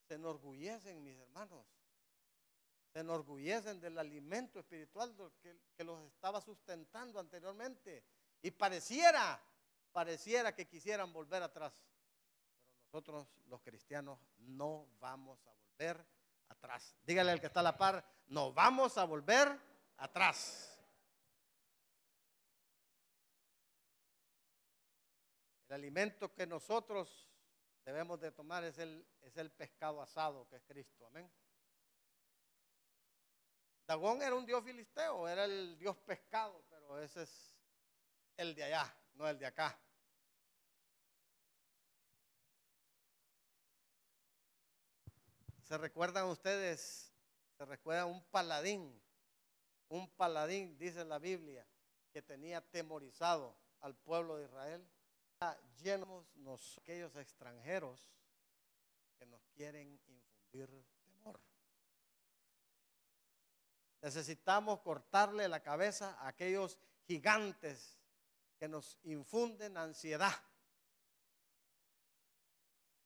se 0.07 0.15
enorgullecen, 0.15 1.03
mis 1.03 1.17
hermanos. 1.17 1.65
Se 2.93 3.00
enorgullecen 3.00 3.79
del 3.79 3.97
alimento 3.97 4.59
espiritual 4.59 5.15
que, 5.41 5.57
que 5.75 5.83
los 5.83 6.01
estaba 6.07 6.39
sustentando 6.41 7.19
anteriormente. 7.19 8.03
Y 8.41 8.51
pareciera, 8.51 9.41
pareciera 9.91 10.55
que 10.55 10.67
quisieran 10.67 11.12
volver 11.12 11.43
atrás. 11.43 11.74
Pero 12.77 12.85
nosotros, 12.93 13.27
los 13.47 13.62
cristianos, 13.62 14.19
no 14.38 14.88
vamos 15.00 15.45
a 15.47 15.51
volver 15.51 16.05
atrás. 16.47 16.95
Dígale 17.03 17.31
al 17.31 17.41
que 17.41 17.47
está 17.47 17.59
a 17.59 17.63
la 17.63 17.77
par, 17.77 18.05
no 18.27 18.53
vamos 18.53 18.97
a 18.97 19.03
volver 19.03 19.59
atrás. 19.97 20.71
El 25.67 25.75
alimento 25.75 26.33
que 26.33 26.45
nosotros 26.45 27.27
debemos 27.86 28.20
de 28.20 28.32
tomar 28.32 28.63
es 28.63 28.77
el, 28.80 29.08
es 29.22 29.38
el 29.38 29.51
pescado 29.51 30.01
asado 30.01 30.48
que 30.50 30.58
es 30.58 30.63
Cristo. 30.63 31.06
Amén. 31.06 31.32
Dagón 33.88 34.22
era 34.24 34.34
un 34.34 34.46
dios 34.46 34.63
filisteo, 34.63 35.27
era 35.27 35.46
el 35.46 35.77
dios 35.77 35.96
pescado, 35.98 36.65
pero 36.70 37.00
ese 37.00 37.22
es 37.22 37.56
el 38.38 38.56
de 38.56 38.63
allá, 38.63 38.98
no 39.13 39.27
el 39.27 39.38
de 39.38 39.46
acá. 39.46 39.80
¿Se 45.62 45.77
recuerdan 45.77 46.25
ustedes? 46.25 47.13
¿Se 47.58 47.65
recuerda 47.65 48.06
un 48.06 48.24
paladín? 48.25 49.00
Un 49.89 50.10
paladín, 50.10 50.75
dice 50.80 51.06
la 51.06 51.20
Biblia, 51.20 51.68
que 52.12 52.24
tenía 52.24 52.62
temorizado 52.62 53.56
al 53.82 53.96
pueblo 53.96 54.38
de 54.38 54.46
Israel 54.46 54.88
llenos 55.82 56.25
nos, 56.36 56.78
aquellos 56.80 57.16
extranjeros 57.16 58.10
que 59.18 59.25
nos 59.25 59.46
quieren 59.50 60.00
infundir 60.08 60.86
temor. 61.04 61.40
Necesitamos 64.02 64.82
cortarle 64.82 65.48
la 65.48 65.62
cabeza 65.62 66.18
a 66.20 66.28
aquellos 66.30 66.78
gigantes 67.08 68.00
que 68.58 68.68
nos 68.68 68.98
infunden 69.04 69.78
ansiedad. 69.78 70.36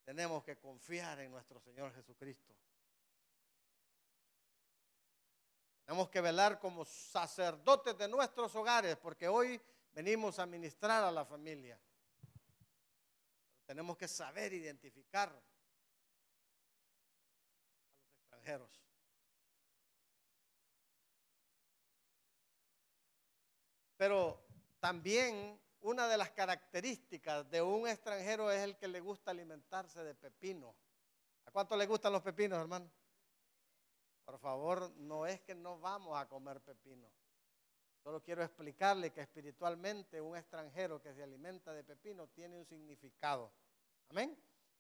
Tenemos 0.04 0.44
que 0.44 0.58
confiar 0.58 1.20
en 1.20 1.32
nuestro 1.32 1.60
Señor 1.60 1.94
Jesucristo. 1.94 2.54
Tenemos 5.86 6.10
que 6.10 6.22
velar 6.22 6.60
como 6.60 6.86
sacerdotes 6.86 7.98
de 7.98 8.08
nuestros 8.08 8.56
hogares, 8.56 8.96
porque 8.98 9.28
hoy 9.28 9.60
venimos 9.92 10.38
a 10.38 10.46
ministrar 10.46 11.04
a 11.04 11.12
la 11.12 11.26
familia. 11.26 11.80
Tenemos 13.70 13.98
que 13.98 14.08
saber 14.08 14.52
identificar 14.52 15.30
a 15.30 15.32
los 15.32 15.44
extranjeros. 18.18 18.84
Pero 23.96 24.44
también 24.80 25.62
una 25.82 26.08
de 26.08 26.18
las 26.18 26.32
características 26.32 27.48
de 27.52 27.62
un 27.62 27.88
extranjero 27.88 28.50
es 28.50 28.64
el 28.64 28.76
que 28.76 28.88
le 28.88 29.02
gusta 29.02 29.30
alimentarse 29.30 30.04
de 30.04 30.16
pepino. 30.16 30.76
¿A 31.46 31.52
cuánto 31.52 31.78
le 31.78 31.86
gustan 31.86 32.12
los 32.12 32.24
pepinos, 32.24 32.60
hermano? 32.60 32.90
Por 34.26 34.40
favor, 34.40 34.90
no 34.96 35.28
es 35.28 35.42
que 35.42 35.54
no 35.54 35.80
vamos 35.80 36.20
a 36.20 36.28
comer 36.28 36.60
pepino. 36.60 37.08
Solo 38.04 38.22
quiero 38.22 38.44
explicarle 38.44 39.12
que 39.12 39.22
espiritualmente 39.22 40.22
un 40.22 40.38
extranjero 40.38 41.02
que 41.02 41.14
se 41.14 41.22
alimenta 41.22 41.74
de 41.74 41.84
pepino 41.84 42.28
tiene 42.28 42.58
un 42.58 42.66
significado. 42.66 43.52
Amén. 44.10 44.38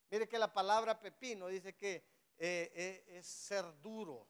Mire 0.09 0.27
que 0.27 0.39
la 0.39 0.51
palabra 0.51 0.99
pepino 0.99 1.47
dice 1.47 1.75
que 1.75 1.95
eh, 2.37 2.71
eh, 2.73 3.05
es 3.07 3.27
ser 3.27 3.65
duro. 3.81 4.27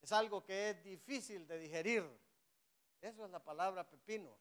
Es 0.00 0.10
algo 0.12 0.42
que 0.42 0.70
es 0.70 0.82
difícil 0.82 1.46
de 1.46 1.58
digerir. 1.58 2.02
Eso 3.00 3.24
es 3.24 3.30
la 3.30 3.42
palabra 3.42 3.88
pepino. 3.88 4.36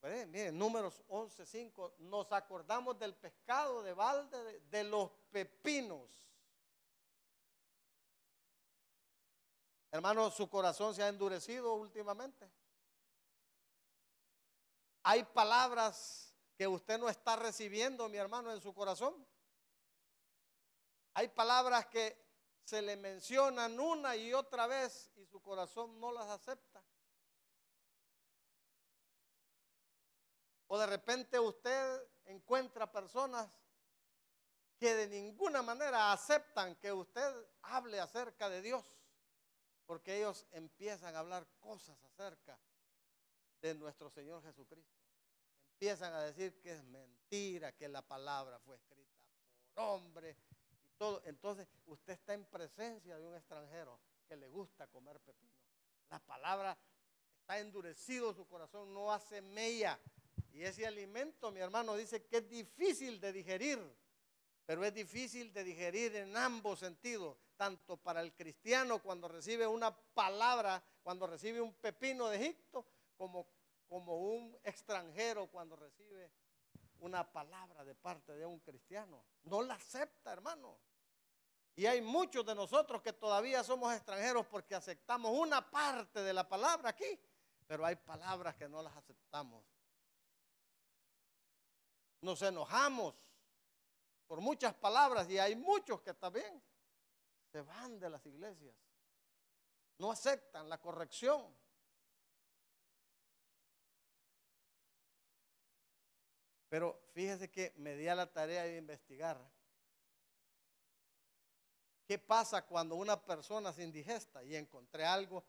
Pues, 0.00 0.26
miren, 0.28 0.58
números 0.58 1.02
11, 1.08 1.46
5, 1.46 1.94
nos 2.00 2.30
acordamos 2.32 2.98
del 2.98 3.14
pescado 3.14 3.82
de 3.82 3.94
balde, 3.94 4.44
de, 4.44 4.60
de 4.60 4.84
los 4.84 5.10
pepinos. 5.30 6.10
Hermano, 9.94 10.28
su 10.28 10.50
corazón 10.50 10.92
se 10.92 11.04
ha 11.04 11.08
endurecido 11.08 11.74
últimamente. 11.74 12.50
Hay 15.04 15.22
palabras 15.22 16.34
que 16.56 16.66
usted 16.66 16.98
no 16.98 17.08
está 17.08 17.36
recibiendo, 17.36 18.08
mi 18.08 18.16
hermano, 18.16 18.50
en 18.50 18.60
su 18.60 18.74
corazón. 18.74 19.14
Hay 21.12 21.28
palabras 21.28 21.86
que 21.86 22.20
se 22.64 22.82
le 22.82 22.96
mencionan 22.96 23.78
una 23.78 24.16
y 24.16 24.32
otra 24.32 24.66
vez 24.66 25.12
y 25.14 25.26
su 25.26 25.40
corazón 25.40 26.00
no 26.00 26.10
las 26.10 26.28
acepta. 26.28 26.82
O 30.66 30.76
de 30.76 30.86
repente 30.86 31.38
usted 31.38 32.02
encuentra 32.24 32.90
personas 32.90 33.48
que 34.76 34.92
de 34.92 35.06
ninguna 35.06 35.62
manera 35.62 36.10
aceptan 36.10 36.74
que 36.80 36.92
usted 36.92 37.32
hable 37.62 38.00
acerca 38.00 38.48
de 38.48 38.60
Dios, 38.60 38.84
porque 39.86 40.18
ellos 40.18 40.46
empiezan 40.52 41.14
a 41.14 41.20
hablar 41.20 41.46
cosas 41.60 42.02
acerca 42.04 42.58
de 43.60 43.74
nuestro 43.74 44.10
Señor 44.10 44.42
Jesucristo. 44.42 45.04
Empiezan 45.72 46.12
a 46.14 46.22
decir 46.22 46.58
que 46.60 46.72
es 46.72 46.84
mentira, 46.84 47.72
que 47.72 47.88
la 47.88 48.02
palabra 48.02 48.58
fue 48.60 48.76
escrita 48.76 49.22
por 49.74 49.84
hombre 49.84 50.36
y 50.82 50.88
todo. 50.96 51.22
Entonces 51.24 51.68
usted 51.86 52.14
está 52.14 52.34
en 52.34 52.44
presencia 52.44 53.18
de 53.18 53.26
un 53.26 53.34
extranjero 53.34 53.98
que 54.28 54.36
le 54.36 54.48
gusta 54.48 54.86
comer 54.86 55.20
pepino. 55.20 55.52
La 56.10 56.18
palabra 56.20 56.78
está 57.40 57.58
endurecido 57.58 58.32
su 58.32 58.46
corazón, 58.46 58.92
no 58.94 59.12
hace 59.12 59.40
mella. 59.42 59.98
Y 60.52 60.62
ese 60.62 60.86
alimento, 60.86 61.50
mi 61.50 61.60
hermano, 61.60 61.96
dice 61.96 62.24
que 62.24 62.38
es 62.38 62.48
difícil 62.48 63.20
de 63.20 63.32
digerir, 63.32 63.78
pero 64.66 64.84
es 64.84 64.94
difícil 64.94 65.52
de 65.52 65.62
digerir 65.62 66.16
en 66.16 66.36
ambos 66.36 66.78
sentidos, 66.78 67.36
tanto 67.56 67.96
para 67.96 68.20
el 68.22 68.32
cristiano 68.34 69.02
cuando 69.02 69.28
recibe 69.28 69.66
una 69.66 69.94
palabra, 69.94 70.82
cuando 71.02 71.26
recibe 71.26 71.60
un 71.60 71.74
pepino 71.74 72.28
de 72.28 72.36
Egipto, 72.36 72.86
como, 73.16 73.46
como 73.88 74.16
un 74.16 74.56
extranjero 74.64 75.48
cuando 75.48 75.76
recibe 75.76 76.30
una 77.00 77.30
palabra 77.30 77.84
de 77.84 77.94
parte 77.94 78.32
de 78.32 78.46
un 78.46 78.58
cristiano. 78.60 79.22
No 79.44 79.62
la 79.62 79.74
acepta, 79.74 80.32
hermano. 80.32 80.78
Y 81.76 81.86
hay 81.86 82.00
muchos 82.00 82.46
de 82.46 82.54
nosotros 82.54 83.02
que 83.02 83.12
todavía 83.12 83.62
somos 83.62 83.92
extranjeros 83.92 84.46
porque 84.46 84.74
aceptamos 84.74 85.32
una 85.32 85.68
parte 85.70 86.22
de 86.22 86.32
la 86.32 86.48
palabra 86.48 86.90
aquí, 86.90 87.20
pero 87.66 87.84
hay 87.84 87.96
palabras 87.96 88.54
que 88.56 88.68
no 88.68 88.80
las 88.80 88.96
aceptamos. 88.96 89.62
Nos 92.20 92.40
enojamos 92.40 93.14
por 94.26 94.40
muchas 94.40 94.74
palabras 94.74 95.28
y 95.28 95.38
hay 95.38 95.56
muchos 95.56 96.00
que 96.00 96.14
también 96.14 96.62
se 97.52 97.60
van 97.62 97.98
de 97.98 98.10
las 98.10 98.24
iglesias. 98.26 98.74
No 99.98 100.10
aceptan 100.10 100.68
la 100.68 100.80
corrección. 100.80 101.54
Pero 106.68 107.00
fíjese 107.12 107.50
que 107.50 107.72
me 107.76 107.94
di 107.94 108.08
a 108.08 108.16
la 108.16 108.32
tarea 108.32 108.64
de 108.64 108.78
investigar 108.78 109.40
qué 112.06 112.18
pasa 112.18 112.66
cuando 112.66 112.96
una 112.96 113.24
persona 113.24 113.72
se 113.72 113.84
indigesta 113.84 114.42
y 114.42 114.56
encontré 114.56 115.04
algo 115.04 115.44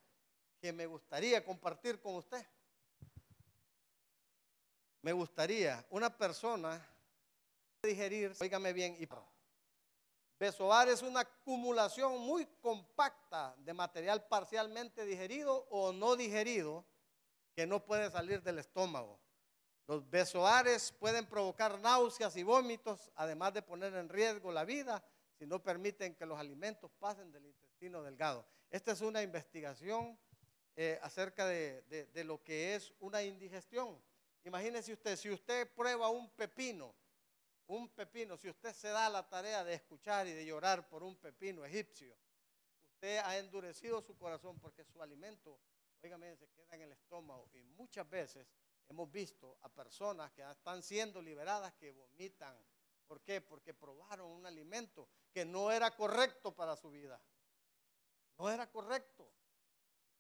que 0.60 0.72
me 0.72 0.86
gustaría 0.86 1.44
compartir 1.44 2.00
con 2.00 2.16
usted. 2.16 2.46
Me 5.02 5.14
gustaría 5.14 5.86
una 5.90 6.16
persona 6.16 6.95
digerir, 7.86 8.34
oígame 8.40 8.74
bien, 8.74 8.98
y 9.00 9.08
besoar 10.38 10.90
es 10.90 11.02
una 11.02 11.22
acumulación 11.22 12.20
muy 12.20 12.46
compacta 12.60 13.56
de 13.58 13.74
material 13.74 14.28
parcialmente 14.28 15.06
digerido 15.06 15.66
o 15.70 15.94
no 15.94 16.16
digerido 16.16 16.86
que 17.56 17.66
no 17.66 17.84
puede 17.86 18.12
salir 18.12 18.44
del 18.44 18.60
estómago. 18.60 19.20
Los 19.88 20.10
besoares 20.10 20.92
pueden 20.92 21.26
provocar 21.26 21.80
náuseas 21.80 22.36
y 22.36 22.44
vómitos, 22.44 23.12
además 23.16 23.54
de 23.54 23.62
poner 23.62 23.94
en 23.94 24.10
riesgo 24.10 24.52
la 24.52 24.66
vida 24.66 25.04
si 25.38 25.46
no 25.46 25.62
permiten 25.62 26.16
que 26.16 26.26
los 26.26 26.40
alimentos 26.40 26.92
pasen 27.00 27.32
del 27.32 27.46
intestino 27.46 28.02
delgado. 28.02 28.46
Esta 28.70 28.92
es 28.92 29.02
una 29.02 29.22
investigación 29.22 30.18
eh, 30.76 31.00
acerca 31.02 31.46
de, 31.46 31.84
de 32.14 32.24
lo 32.24 32.44
que 32.44 32.76
es 32.76 32.94
una 33.00 33.22
indigestión. 33.24 34.02
Imagínese 34.44 34.94
usted, 34.94 35.16
si 35.16 35.30
usted 35.32 35.72
prueba 35.74 36.10
un 36.10 36.30
pepino, 36.32 36.94
un 37.68 37.90
pepino, 37.90 38.38
si 38.38 38.50
usted 38.50 38.74
se 38.74 38.90
da 38.90 39.10
la 39.10 39.28
tarea 39.28 39.64
de 39.64 39.74
escuchar 39.74 40.28
y 40.28 40.34
de 40.34 40.46
llorar 40.46 40.88
por 40.88 41.04
un 41.04 41.16
pepino 41.16 41.66
egipcio, 41.66 42.16
usted 42.84 43.18
ha 43.18 43.38
endurecido 43.38 44.02
su 44.02 44.16
corazón 44.18 44.60
porque 44.60 44.84
su 44.84 45.02
alimento, 45.02 45.60
oígame, 46.04 46.36
se 46.36 46.48
queda 46.50 46.76
en 46.76 46.82
el 46.82 46.92
estómago 46.92 47.50
y 47.54 47.64
muchas 47.64 48.08
veces 48.10 48.48
hemos 48.88 49.12
visto 49.12 49.58
a 49.62 49.70
personas 49.70 50.32
que 50.32 50.44
están 50.44 50.84
siendo 50.84 51.22
liberadas 51.22 51.74
que 51.74 51.92
vomitan. 51.92 52.56
¿Por 53.08 53.22
qué? 53.22 53.42
Porque 53.42 53.74
probaron 53.74 54.32
un 54.32 54.46
alimento 54.46 55.08
que 55.32 55.46
no 55.46 55.72
era 55.72 55.92
correcto 55.96 56.56
para 56.56 56.76
su 56.76 56.92
vida. 56.92 57.20
No 58.38 58.50
era 58.50 58.70
correcto. 58.70 59.32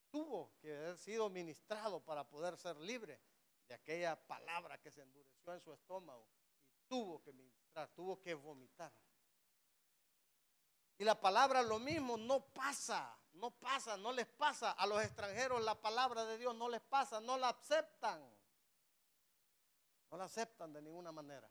Tuvo 0.09 0.53
que 0.59 0.75
haber 0.75 0.97
sido 0.97 1.29
ministrado 1.29 1.99
para 1.99 2.27
poder 2.27 2.57
ser 2.57 2.77
libre 2.77 3.19
de 3.67 3.73
aquella 3.73 4.15
palabra 4.27 4.79
que 4.79 4.91
se 4.91 5.01
endureció 5.01 5.53
en 5.53 5.61
su 5.61 5.73
estómago 5.73 6.27
tuvo 6.87 7.21
que 7.21 7.33
ministrar, 7.33 7.89
tuvo 7.89 8.19
que 8.19 8.33
vomitar. 8.33 8.91
Y 10.97 11.03
la 11.03 11.19
palabra 11.19 11.61
lo 11.61 11.77
mismo 11.79 12.17
no 12.17 12.45
pasa, 12.53 13.17
no 13.33 13.51
pasa, 13.51 13.97
no 13.97 14.13
les 14.13 14.27
pasa. 14.27 14.71
A 14.71 14.87
los 14.87 15.03
extranjeros 15.03 15.61
la 15.63 15.79
palabra 15.79 16.23
de 16.25 16.37
Dios 16.37 16.55
no 16.55 16.69
les 16.69 16.81
pasa, 16.81 17.19
no 17.19 17.37
la 17.37 17.49
aceptan. 17.49 18.21
No 20.09 20.17
la 20.17 20.25
aceptan 20.25 20.71
de 20.71 20.81
ninguna 20.81 21.11
manera. 21.11 21.49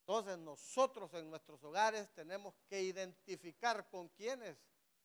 Entonces 0.00 0.38
nosotros 0.38 1.12
en 1.14 1.30
nuestros 1.30 1.62
hogares 1.64 2.12
tenemos 2.12 2.54
que 2.68 2.82
identificar 2.82 3.88
con 3.88 4.08
quienes 4.08 4.56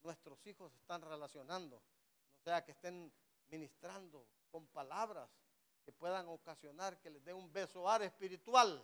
nuestros 0.03 0.45
hijos 0.45 0.73
están 0.75 1.01
relacionando. 1.01 1.77
O 1.77 2.43
sea, 2.43 2.63
que 2.63 2.71
estén 2.71 3.11
ministrando 3.47 4.27
con 4.49 4.67
palabras 4.67 5.29
que 5.83 5.91
puedan 5.91 6.27
ocasionar 6.27 6.99
que 6.99 7.09
les 7.09 7.23
dé 7.23 7.33
un 7.33 7.51
besoar 7.51 8.01
espiritual. 8.03 8.83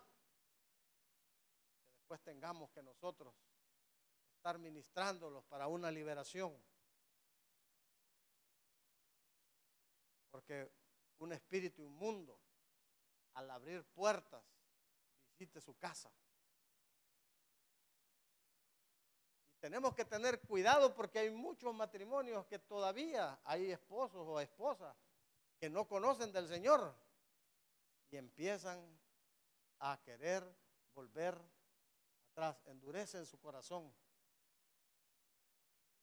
Que 1.85 1.93
después 1.95 2.21
tengamos 2.21 2.69
que 2.71 2.81
nosotros 2.81 3.33
estar 4.35 4.57
ministrándolos 4.57 5.43
para 5.45 5.67
una 5.67 5.91
liberación. 5.91 6.55
Porque 10.31 10.71
un 11.19 11.31
espíritu 11.33 11.81
inmundo, 11.81 12.39
al 13.33 13.49
abrir 13.49 13.83
puertas, 13.85 14.43
visite 15.31 15.61
su 15.61 15.75
casa. 15.77 16.11
Tenemos 19.59 19.95
que 19.95 20.05
tener 20.05 20.39
cuidado 20.41 20.93
porque 20.93 21.19
hay 21.19 21.31
muchos 21.31 21.73
matrimonios 21.73 22.45
que 22.45 22.59
todavía 22.59 23.39
hay 23.43 23.71
esposos 23.71 24.23
o 24.27 24.39
esposas 24.39 24.95
que 25.59 25.69
no 25.69 25.87
conocen 25.87 26.31
del 26.31 26.47
Señor 26.47 26.95
y 28.09 28.17
empiezan 28.17 28.79
a 29.79 29.99
querer 30.03 30.43
volver 30.93 31.39
atrás, 32.31 32.61
endurecen 32.65 33.25
su 33.25 33.39
corazón. 33.39 33.93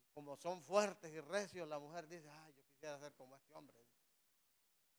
Y 0.02 0.08
como 0.08 0.36
son 0.36 0.62
fuertes 0.62 1.12
y 1.12 1.20
recios, 1.20 1.68
la 1.68 1.78
mujer 1.78 2.06
dice, 2.06 2.28
ay, 2.28 2.52
yo 2.54 2.64
quisiera 2.66 2.98
ser 2.98 3.14
como 3.14 3.36
este 3.36 3.52
hombre 3.54 3.84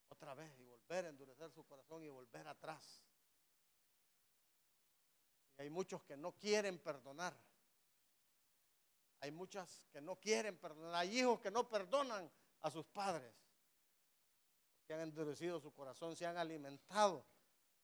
otra 0.09 0.33
vez 0.33 0.57
y 0.59 0.63
volver 0.63 1.05
a 1.05 1.09
endurecer 1.09 1.51
su 1.51 1.65
corazón 1.65 2.03
y 2.03 2.09
volver 2.09 2.47
atrás. 2.47 3.03
Y 5.57 5.61
hay 5.61 5.69
muchos 5.69 6.03
que 6.03 6.17
no 6.17 6.33
quieren 6.33 6.79
perdonar. 6.79 7.35
Hay 9.21 9.31
muchas 9.31 9.87
que 9.91 10.01
no 10.01 10.17
quieren 10.17 10.57
perdonar. 10.57 10.95
Hay 10.95 11.19
hijos 11.19 11.39
que 11.39 11.51
no 11.51 11.67
perdonan 11.67 12.29
a 12.61 12.69
sus 12.69 12.85
padres. 12.85 13.33
Porque 14.86 15.02
han 15.02 15.10
endurecido 15.10 15.60
su 15.60 15.74
corazón, 15.74 16.15
se 16.15 16.28
han 16.28 16.38
alimentado 16.38 17.26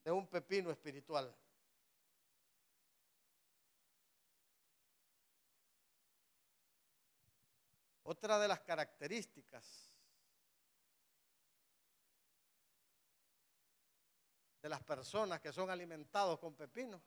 de 0.04 0.12
un 0.12 0.28
pepino 0.28 0.70
espiritual. 0.70 1.36
Otra 8.04 8.38
de 8.38 8.48
las 8.48 8.60
características 8.60 9.92
de 14.62 14.70
las 14.70 14.84
personas 14.84 15.42
que 15.42 15.52
son 15.52 15.72
alimentados 15.72 16.38
con 16.38 16.54
pepino 16.54 17.02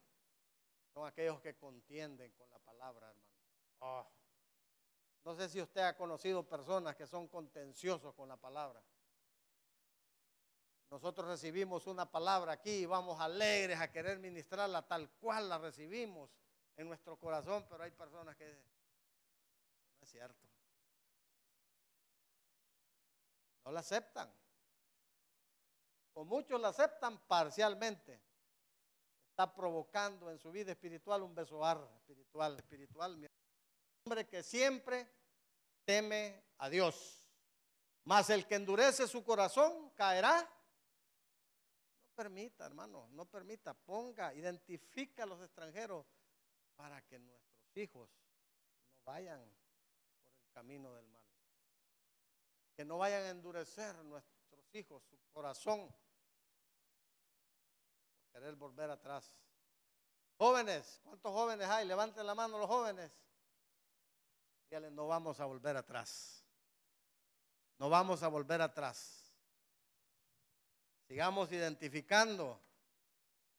son 0.93 1.07
aquellos 1.07 1.41
que 1.41 1.55
contienden 1.55 2.33
con 2.33 2.51
la 2.51 2.59
palabra, 2.59 3.11
hermano. 3.11 3.29
Oh. 3.79 4.11
No 5.23 5.37
sé 5.37 5.49
si 5.49 5.63
usted 5.63 5.83
ha 5.83 5.97
conocido 5.97 6.43
personas 6.49 6.97
que 6.97 7.07
son 7.07 7.29
contenciosos 7.29 8.13
con 8.15 8.29
la 8.29 8.37
palabra. 8.37 8.83
Nosotros 10.95 11.27
recibimos 11.27 11.89
una 11.89 12.09
palabra 12.09 12.53
aquí 12.53 12.71
y 12.71 12.87
vamos 12.87 13.21
alegres 13.21 13.81
a 13.81 13.91
querer 13.91 14.21
ministrarla 14.21 14.87
tal 14.87 15.11
cual 15.11 15.49
la 15.49 15.59
recibimos 15.59 16.31
en 16.77 16.87
nuestro 16.87 17.17
corazón, 17.17 17.67
pero 17.69 17.83
hay 17.83 17.91
personas 17.91 18.37
que 18.37 18.47
no 19.99 20.05
es 20.05 20.09
cierto. 20.09 20.49
No 23.65 23.73
la 23.73 23.81
aceptan. 23.81 24.33
O 26.13 26.25
muchos 26.25 26.61
la 26.61 26.69
aceptan 26.69 27.19
parcialmente. 27.27 28.23
Está 29.31 29.53
provocando 29.53 30.31
en 30.31 30.39
su 30.39 30.53
vida 30.53 30.71
espiritual 30.71 31.25
un 31.25 31.35
besoar 31.35 31.91
espiritual, 31.97 32.57
espiritual. 32.57 33.17
Un 33.17 33.29
hombre 34.05 34.29
que 34.29 34.45
siempre 34.45 35.11
teme 35.85 36.41
a 36.59 36.69
Dios. 36.69 37.27
Mas 38.05 38.31
el 38.31 38.47
que 38.47 38.55
endurece 38.55 39.09
su 39.09 39.25
corazón 39.25 39.91
caerá. 39.97 40.49
Permita, 42.15 42.67
hermano, 42.67 43.09
no 43.11 43.25
permita, 43.27 43.75
ponga, 43.75 44.33
identifica 44.35 45.25
a 45.25 45.27
los 45.27 45.41
extranjeros 45.43 46.07
para 46.77 47.03
que 47.03 47.19
nuestros 47.19 47.77
hijos 47.77 48.09
no 48.89 49.03
vayan 49.05 49.41
por 50.23 50.33
el 50.33 50.49
camino 50.53 50.95
del 50.95 51.09
mal. 51.09 51.23
Que 52.77 52.85
no 52.85 52.99
vayan 52.99 53.25
a 53.25 53.31
endurecer 53.31 53.97
nuestros 54.05 54.75
hijos 54.75 55.03
su 55.05 55.19
corazón 55.33 55.89
por 58.15 58.27
querer 58.33 58.55
volver 58.55 58.91
atrás. 58.91 59.33
Jóvenes, 60.37 61.01
¿cuántos 61.03 61.33
jóvenes 61.33 61.69
hay? 61.69 61.87
Levanten 61.87 62.27
la 62.27 62.35
mano 62.35 62.59
los 62.59 62.69
jóvenes. 62.69 63.11
Díganle, 64.69 64.91
no 64.91 65.07
vamos 65.07 65.41
a 65.41 65.45
volver 65.45 65.77
atrás. 65.77 66.45
No 67.79 67.89
vamos 67.89 68.23
a 68.23 68.29
volver 68.29 68.61
atrás. 68.63 69.24
Sigamos 71.07 71.53
identificando 71.53 72.59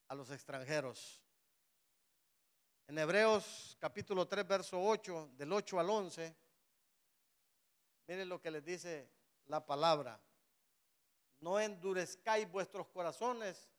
a 0.07 0.15
los 0.15 0.31
extranjeros. 0.31 1.21
En 2.87 2.97
Hebreos 2.97 3.77
capítulo 3.79 4.27
3, 4.27 4.47
verso 4.47 4.81
8, 4.81 5.31
del 5.33 5.53
8 5.53 5.79
al 5.79 5.89
11, 5.89 6.35
miren 8.07 8.29
lo 8.29 8.41
que 8.41 8.49
les 8.49 8.65
dice 8.65 9.11
la 9.45 9.63
palabra. 9.63 10.19
No 11.39 11.59
endurezcáis 11.59 12.49
vuestros 12.51 12.87
corazones 12.87 13.69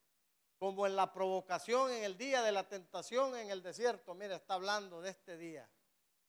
como 0.59 0.87
en 0.87 0.95
la 0.95 1.13
provocación 1.13 1.91
en 1.91 2.05
el 2.05 2.17
día 2.17 2.43
de 2.43 2.53
la 2.53 2.69
tentación 2.69 3.37
en 3.37 3.51
el 3.51 3.63
desierto. 3.63 4.15
Mire, 4.15 4.37
está 4.37 4.55
hablando 4.55 5.01
de 5.01 5.11
este 5.11 5.37
día 5.37 5.69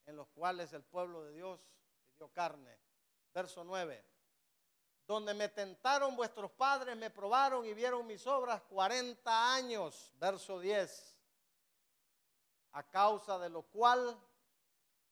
en 0.08 0.15
los 0.15 0.28
cuales 0.30 0.73
el 0.73 0.84
pueblo 0.84 1.23
de 1.23 1.34
Dios 1.34 1.60
dio 2.17 2.30
carne. 2.30 2.80
Verso 3.32 3.63
9. 3.63 4.16
Donde 5.08 5.34
me 5.34 5.50
tentaron 5.50 6.15
vuestros 6.15 6.52
padres, 6.52 6.96
me 6.96 7.10
probaron 7.10 7.65
y 7.65 7.74
vieron 7.74 8.06
mis 8.06 8.28
obras 8.28 8.62
40 8.63 9.56
años. 9.56 10.12
Verso 10.20 10.60
10 10.60 11.17
a 12.78 12.84
causa 12.84 13.39
de 13.39 13.50
lo 13.50 13.63
cual 13.63 14.15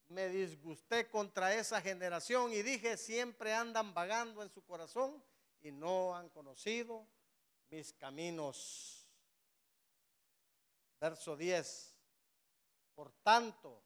me 0.09 0.29
disgusté 0.29 1.09
contra 1.09 1.55
esa 1.55 1.81
generación 1.81 2.53
y 2.53 2.61
dije, 2.61 2.95
siempre 2.95 3.55
andan 3.55 3.91
vagando 3.91 4.43
en 4.43 4.51
su 4.51 4.63
corazón 4.63 5.23
y 5.61 5.71
no 5.71 6.15
han 6.15 6.29
conocido 6.29 7.07
mis 7.71 7.91
caminos. 7.93 9.09
Verso 10.99 11.35
10. 11.35 11.97
Por 12.93 13.11
tanto, 13.23 13.81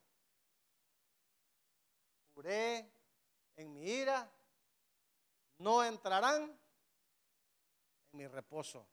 juré 2.34 2.92
en 3.56 3.72
mi 3.72 3.82
ira, 3.82 4.30
no 5.60 5.84
entrarán 5.84 6.58
en 8.12 8.18
mi 8.18 8.26
reposo. 8.26 8.86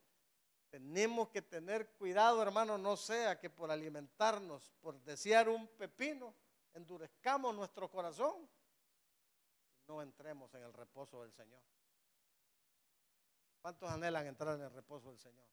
Tenemos 0.70 1.30
que 1.30 1.42
tener 1.42 1.94
cuidado, 1.94 2.42
hermano, 2.42 2.78
no 2.78 2.98
sea 2.98 3.40
que 3.40 3.50
por 3.50 3.72
alimentarnos, 3.72 4.74
por 4.82 5.02
desear 5.04 5.48
un 5.48 5.66
pepino, 5.70 6.36
endurezcamos 6.74 7.56
nuestro 7.56 7.90
corazón 7.90 8.50
y 9.72 9.88
no 9.88 10.02
entremos 10.02 10.54
en 10.56 10.64
el 10.64 10.74
reposo 10.74 11.22
del 11.22 11.32
Señor. 11.32 11.64
¿Cuántos 13.62 13.90
anhelan 13.90 14.28
entrar 14.28 14.56
en 14.56 14.66
el 14.66 14.72
reposo 14.72 15.10
del 15.10 15.20
Señor? 15.20 15.48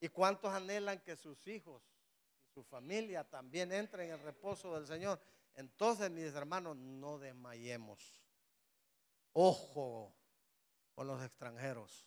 ¿Y 0.00 0.08
cuántos 0.08 0.52
anhelan 0.52 1.00
que 1.00 1.16
sus 1.16 1.46
hijos 1.48 1.82
y 2.44 2.48
su 2.52 2.62
familia 2.62 3.28
también 3.28 3.72
entren 3.72 4.08
en 4.08 4.14
el 4.14 4.22
reposo 4.22 4.72
del 4.74 4.86
Señor? 4.86 5.20
Entonces, 5.54 6.10
mis 6.12 6.32
hermanos, 6.32 6.76
no 6.76 7.18
desmayemos. 7.18 8.21
Ojo 9.32 10.14
con 10.94 11.06
los 11.06 11.22
extranjeros. 11.22 12.06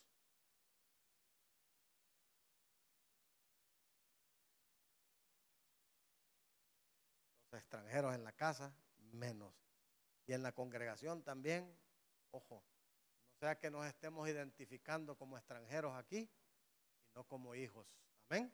extranjeros 7.57 8.13
en 8.13 8.23
la 8.23 8.33
casa, 8.33 8.75
menos. 8.97 9.53
Y 10.27 10.33
en 10.33 10.43
la 10.43 10.51
congregación 10.51 11.23
también, 11.23 11.77
ojo, 12.31 12.63
no 13.29 13.37
sea 13.39 13.57
que 13.57 13.71
nos 13.71 13.85
estemos 13.85 14.27
identificando 14.27 15.17
como 15.17 15.37
extranjeros 15.37 15.95
aquí 15.95 16.17
y 16.17 17.09
no 17.13 17.23
como 17.23 17.55
hijos. 17.55 17.87
Amén. 18.29 18.53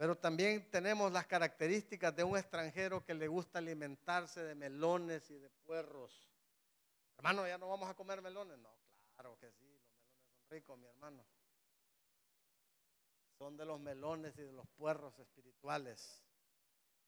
Pero 0.00 0.16
también 0.16 0.70
tenemos 0.70 1.12
las 1.12 1.26
características 1.26 2.16
de 2.16 2.24
un 2.24 2.38
extranjero 2.38 3.04
que 3.04 3.12
le 3.12 3.28
gusta 3.28 3.58
alimentarse 3.58 4.42
de 4.42 4.54
melones 4.54 5.28
y 5.28 5.34
de 5.34 5.50
puerros. 5.50 6.32
Hermano, 7.18 7.46
¿ya 7.46 7.58
no 7.58 7.68
vamos 7.68 7.90
a 7.90 7.92
comer 7.92 8.22
melones? 8.22 8.56
No, 8.56 8.74
claro 9.12 9.36
que 9.38 9.52
sí, 9.52 9.66
los 9.66 9.92
melones 9.92 10.32
son 10.32 10.48
ricos, 10.48 10.78
mi 10.78 10.86
hermano 10.86 11.22
son 13.36 13.56
de 13.56 13.64
los 13.64 13.78
melones 13.80 14.36
y 14.36 14.42
de 14.42 14.52
los 14.52 14.68
puerros 14.76 15.18
espirituales. 15.18 16.22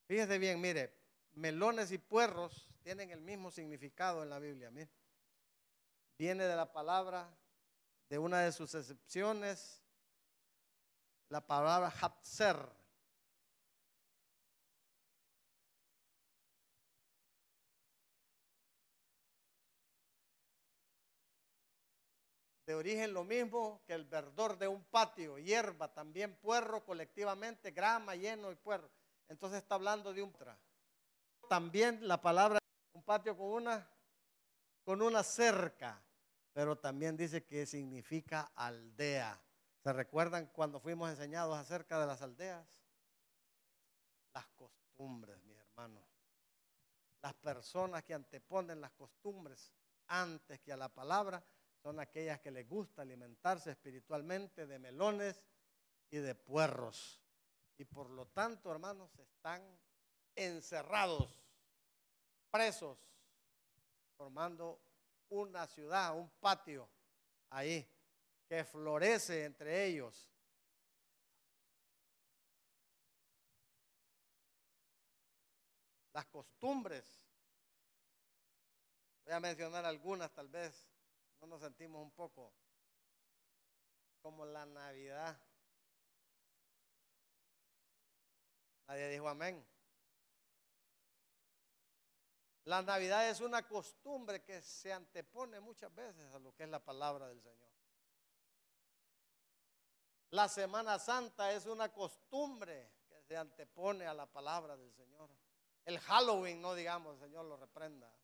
Fíjese 0.07 0.39
bien, 0.39 0.61
mire, 0.61 0.95
melones 1.33 1.93
y 1.93 1.99
puerros 1.99 2.71
tienen 2.83 3.11
el 3.11 3.21
mismo 3.21 3.51
significado 3.51 4.23
en 4.23 4.31
la 4.31 4.39
Biblia. 4.39 4.71
Viene 6.19 6.45
de 6.45 6.57
la 6.57 6.73
palabra, 6.73 7.35
de 8.09 8.19
una 8.19 8.41
de 8.41 8.53
sus 8.53 8.75
excepciones, 8.75 9.83
la 11.29 11.47
palabra 11.47 11.93
hapser. 12.01 12.82
De 22.73 22.79
origen 22.79 23.13
lo 23.13 23.23
mismo 23.23 23.83
que 23.87 23.93
el 23.93 24.07
verdor 24.07 24.57
de 24.57 24.67
un 24.67 24.83
patio, 24.85 25.37
hierba, 25.37 25.93
también 25.93 26.35
puerro 26.37 26.83
colectivamente, 26.87 27.71
grama, 27.71 28.15
lleno 28.15 28.51
y 28.51 28.55
puerro. 28.55 28.91
Entonces 29.29 29.59
está 29.59 29.75
hablando 29.75 30.15
de 30.15 30.23
un 30.23 30.35
También 31.51 32.09
la 32.09 32.23
palabra 32.23 32.59
un 32.95 33.03
patio 33.03 33.37
con 33.37 33.49
una 33.49 33.87
con 34.85 35.03
una 35.03 35.23
cerca, 35.23 36.03
pero 36.55 36.79
también 36.79 37.15
dice 37.15 37.45
que 37.45 37.67
significa 37.67 38.51
aldea. 38.55 39.39
¿Se 39.83 39.93
recuerdan 39.93 40.47
cuando 40.47 40.81
fuimos 40.81 41.11
enseñados 41.11 41.59
acerca 41.59 42.01
de 42.01 42.07
las 42.07 42.23
aldeas? 42.23 42.67
Las 44.33 44.47
costumbres, 44.57 45.43
mis 45.45 45.59
hermanos. 45.59 46.05
Las 47.21 47.35
personas 47.35 48.03
que 48.03 48.15
anteponen 48.15 48.81
las 48.81 48.93
costumbres 48.93 49.75
antes 50.07 50.59
que 50.61 50.73
a 50.73 50.77
la 50.79 50.89
palabra 50.89 51.45
son 51.83 51.99
aquellas 51.99 52.41
que 52.41 52.53
les 52.53 52.69
gusta 52.69 53.03
alimentarse 53.03 53.73
espiritualmente 53.73 54.67
de 54.67 54.79
melones 54.79 55.43
y 56.11 56.19
de 56.19 56.35
puerros. 56.35 57.21
Y 57.77 57.85
por 57.85 58.09
lo 58.11 58.29
tanto, 58.29 58.71
hermanos, 58.71 59.11
están 59.19 59.61
encerrados, 60.37 61.43
presos, 62.51 62.99
formando 64.17 64.81
una 65.31 65.67
ciudad, 65.67 66.17
un 66.17 66.31
patio 66.39 66.89
ahí, 67.51 67.89
que 68.47 68.65
florece 68.65 69.45
entre 69.45 69.87
ellos. 69.87 70.31
Las 76.13 76.27
costumbres, 76.27 77.27
voy 79.25 79.33
a 79.33 79.41
mencionar 79.41 79.85
algunas 79.85 80.31
tal 80.33 80.47
vez 80.49 80.92
no 81.43 81.49
nos 81.49 81.61
sentimos 81.61 82.01
un 82.01 82.13
poco 82.13 82.53
como 84.21 84.47
la 84.47 84.65
Navidad. 84.65 85.37
Nadie 88.87 89.09
dijo 89.09 89.29
amén. 89.29 89.67
La 92.65 92.81
Navidad 92.81 93.29
es 93.29 93.41
una 93.41 93.67
costumbre 93.67 94.45
que 94.45 94.63
se 94.63 94.93
antepone 94.93 95.59
muchas 95.59 95.93
veces 95.93 96.33
a 96.33 96.39
lo 96.39 96.55
que 96.55 96.63
es 96.63 96.69
la 96.69 96.79
palabra 96.79 97.27
del 97.27 97.43
Señor. 97.43 97.73
La 100.31 100.49
Semana 100.49 101.01
Santa 101.01 101.53
es 101.53 101.67
una 101.67 101.93
costumbre 101.93 102.93
que 103.09 103.21
se 103.21 103.37
antepone 103.37 104.07
a 104.07 104.15
la 104.15 104.27
palabra 104.27 104.77
del 104.77 104.93
Señor. 104.93 105.29
El 105.85 105.99
Halloween, 105.99 106.63
no 106.63 106.75
digamos, 106.77 107.15
el 107.15 107.21
Señor 107.21 107.47
lo 107.47 107.57
reprenda. 107.57 108.15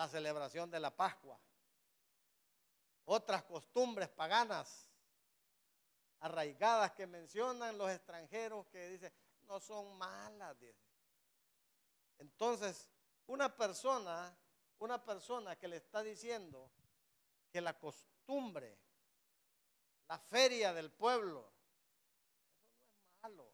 La 0.00 0.08
celebración 0.08 0.70
de 0.70 0.80
la 0.80 0.96
Pascua, 0.96 1.38
otras 3.04 3.42
costumbres 3.42 4.08
paganas 4.08 4.90
arraigadas 6.20 6.92
que 6.92 7.06
mencionan 7.06 7.76
los 7.76 7.90
extranjeros 7.90 8.66
que 8.68 8.88
dicen, 8.88 9.12
no 9.42 9.60
son 9.60 9.98
malas. 9.98 10.56
Entonces, 12.16 12.90
una 13.26 13.54
persona, 13.54 14.34
una 14.78 15.04
persona 15.04 15.56
que 15.56 15.68
le 15.68 15.76
está 15.76 16.02
diciendo 16.02 16.72
que 17.50 17.60
la 17.60 17.78
costumbre, 17.78 18.78
la 20.08 20.18
feria 20.18 20.72
del 20.72 20.90
pueblo, 20.90 21.52
eso 22.72 22.88
no 22.88 23.02
es 23.02 23.22
malo. 23.22 23.52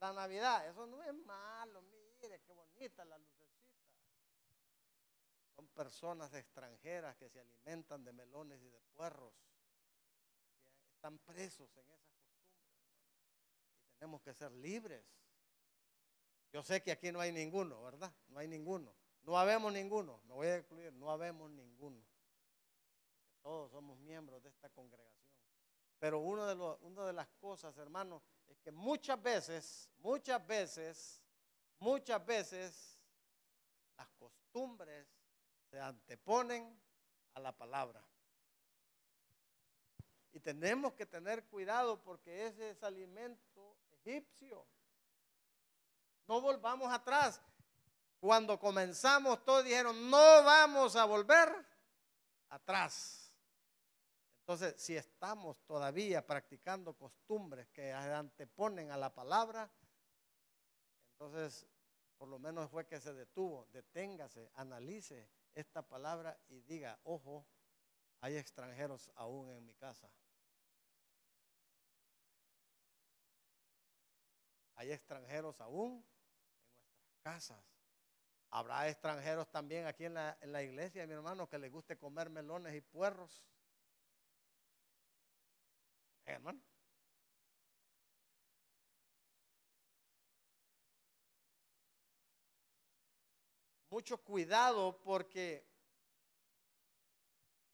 La 0.00 0.12
Navidad, 0.12 0.66
eso 0.66 0.86
no 0.88 1.00
es 1.04 1.14
malo. 1.14 1.82
Mire, 2.20 2.40
qué 2.40 2.52
bonita 2.52 3.04
la 3.04 3.16
lucecita. 3.16 3.31
Son 5.72 5.84
personas 5.84 6.34
extranjeras 6.34 7.16
que 7.16 7.28
se 7.30 7.40
alimentan 7.40 8.04
de 8.04 8.12
melones 8.12 8.60
y 8.62 8.68
de 8.68 8.80
puerros, 8.94 9.32
están 10.94 11.18
presos 11.18 11.74
en 11.76 11.84
esas 11.90 11.98
costumbres. 11.98 12.60
Y 13.88 13.94
tenemos 13.98 14.22
que 14.22 14.34
ser 14.34 14.52
libres. 14.52 15.04
Yo 16.52 16.62
sé 16.62 16.82
que 16.82 16.92
aquí 16.92 17.10
no 17.10 17.20
hay 17.20 17.32
ninguno, 17.32 17.82
¿verdad? 17.82 18.12
No 18.28 18.38
hay 18.38 18.48
ninguno. 18.48 18.94
No 19.22 19.38
habemos 19.38 19.72
ninguno. 19.72 20.20
Me 20.24 20.34
voy 20.34 20.46
a 20.48 20.56
excluir. 20.58 20.92
No 20.92 21.10
habemos 21.10 21.50
ninguno. 21.50 22.04
todos 23.40 23.72
somos 23.72 23.98
miembros 23.98 24.42
de 24.42 24.50
esta 24.50 24.68
congregación. 24.68 25.32
Pero 25.98 26.18
uno 26.18 26.46
de 26.46 26.54
una 26.82 27.06
de 27.06 27.12
las 27.12 27.28
cosas, 27.40 27.76
hermanos, 27.78 28.22
es 28.48 28.58
que 28.58 28.70
muchas 28.70 29.20
veces, 29.22 29.90
muchas 29.98 30.46
veces, 30.46 31.22
muchas 31.78 32.24
veces, 32.24 33.00
las 33.96 34.08
costumbres 34.10 35.21
se 35.72 35.80
anteponen 35.80 36.78
a 37.32 37.40
la 37.40 37.56
palabra. 37.56 38.04
Y 40.30 40.38
tenemos 40.38 40.92
que 40.92 41.06
tener 41.06 41.46
cuidado 41.46 42.02
porque 42.02 42.46
ese 42.46 42.70
es 42.70 42.82
alimento 42.82 43.78
egipcio. 43.90 44.66
No 46.28 46.42
volvamos 46.42 46.92
atrás. 46.92 47.40
Cuando 48.20 48.58
comenzamos, 48.58 49.42
todos 49.46 49.64
dijeron, 49.64 50.10
no 50.10 50.44
vamos 50.44 50.94
a 50.94 51.06
volver 51.06 51.48
atrás. 52.50 53.34
Entonces, 54.40 54.74
si 54.76 54.94
estamos 54.94 55.56
todavía 55.64 56.24
practicando 56.26 56.92
costumbres 56.92 57.66
que 57.70 57.92
anteponen 57.92 58.90
a 58.90 58.98
la 58.98 59.14
palabra, 59.14 59.72
entonces, 61.12 61.66
por 62.18 62.28
lo 62.28 62.38
menos 62.38 62.70
fue 62.70 62.86
que 62.86 63.00
se 63.00 63.14
detuvo. 63.14 63.66
Deténgase, 63.72 64.50
analice 64.56 65.30
esta 65.54 65.82
palabra 65.82 66.38
y 66.48 66.60
diga, 66.62 66.98
ojo, 67.04 67.46
hay 68.20 68.36
extranjeros 68.36 69.10
aún 69.14 69.50
en 69.50 69.64
mi 69.64 69.74
casa. 69.74 70.10
Hay 74.76 74.92
extranjeros 74.92 75.60
aún 75.60 76.04
casas. 77.22 77.64
Habrá 78.50 78.88
extranjeros 78.88 79.50
también 79.50 79.86
aquí 79.86 80.04
en 80.04 80.14
la, 80.14 80.36
en 80.40 80.52
la 80.52 80.62
iglesia, 80.62 81.06
mi 81.06 81.14
hermano, 81.14 81.48
que 81.48 81.58
les 81.58 81.70
guste 81.70 81.96
comer 81.96 82.28
melones 82.30 82.74
y 82.74 82.80
puerros. 82.80 83.42
hermano. 86.26 86.71
Mucho 93.92 94.16
cuidado 94.16 94.98
porque 95.04 95.68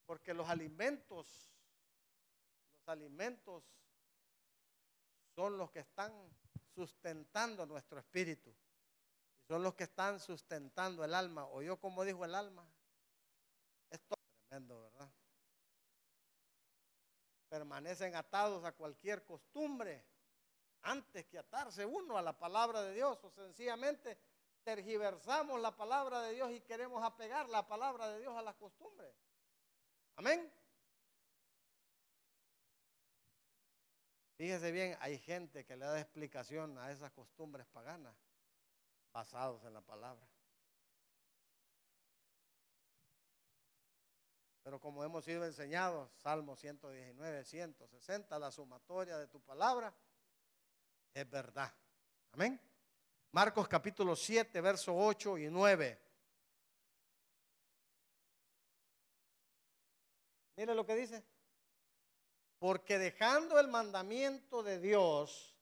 porque 0.05 0.35
los 0.35 0.49
alimentos 0.49 1.49
los 2.73 2.89
alimentos 2.89 3.63
son 5.37 5.57
los 5.57 5.71
que 5.71 5.79
están 5.79 6.13
sustentando 6.75 7.65
nuestro 7.67 8.01
espíritu 8.01 8.53
son 9.47 9.63
los 9.63 9.77
que 9.77 9.85
están 9.85 10.19
sustentando 10.19 11.05
el 11.05 11.15
alma. 11.15 11.47
O 11.47 11.63
yo 11.63 11.79
como 11.79 12.05
dijo 12.05 12.25
el 12.25 12.35
alma. 12.35 12.69
Esto 13.89 14.17
es 14.17 14.49
tremendo, 14.49 14.83
¿verdad? 14.83 15.11
Permanecen 17.49 18.17
atados 18.17 18.65
a 18.65 18.73
cualquier 18.73 19.25
costumbre 19.25 20.05
antes 20.83 21.25
que 21.27 21.39
atarse 21.39 21.87
uno 21.87 22.19
a 22.19 22.23
la 22.23 22.37
palabra 22.37 22.83
de 22.83 22.95
Dios. 22.95 23.23
O 23.23 23.31
sencillamente 23.31 24.19
tergiversamos 24.63 25.61
la 25.61 25.77
palabra 25.77 26.23
de 26.23 26.35
Dios 26.35 26.51
y 26.53 26.61
queremos 26.61 27.03
apegar 27.03 27.49
la 27.49 27.67
palabra 27.67 28.09
de 28.11 28.21
Dios 28.21 28.37
a 28.37 28.43
las 28.43 28.55
costumbres. 28.57 29.15
Amén. 30.17 30.53
Fíjese 34.37 34.71
bien, 34.71 34.97
hay 35.01 35.19
gente 35.19 35.65
que 35.65 35.77
le 35.77 35.85
da 35.85 35.99
explicación 36.01 36.79
a 36.79 36.93
esas 36.93 37.11
costumbres 37.11 37.67
paganas 37.67 38.15
basados 39.13 39.65
en 39.65 39.75
la 39.75 39.81
palabra. 39.81 40.29
Pero 44.63 44.79
como 44.81 45.03
hemos 45.03 45.25
sido 45.25 45.45
enseñados, 45.45 46.11
Salmo 46.19 46.55
119, 46.55 47.45
160, 47.45 48.39
la 48.39 48.53
sumatoria 48.53 49.17
de 49.17 49.27
tu 49.27 49.41
palabra 49.41 49.93
es 51.15 51.29
verdad. 51.29 51.73
Amén. 52.33 52.61
Marcos 53.33 53.69
capítulo 53.69 54.17
7, 54.17 54.61
verso 54.61 54.97
8 54.97 55.39
y 55.39 55.49
9. 55.49 56.01
Mire 60.57 60.75
lo 60.75 60.87
que 60.87 60.97
dice. 60.97 61.25
Porque 62.59 62.99
dejando 62.99 63.61
el 63.61 63.69
mandamiento 63.69 64.63
de 64.63 64.81
Dios, 64.81 65.55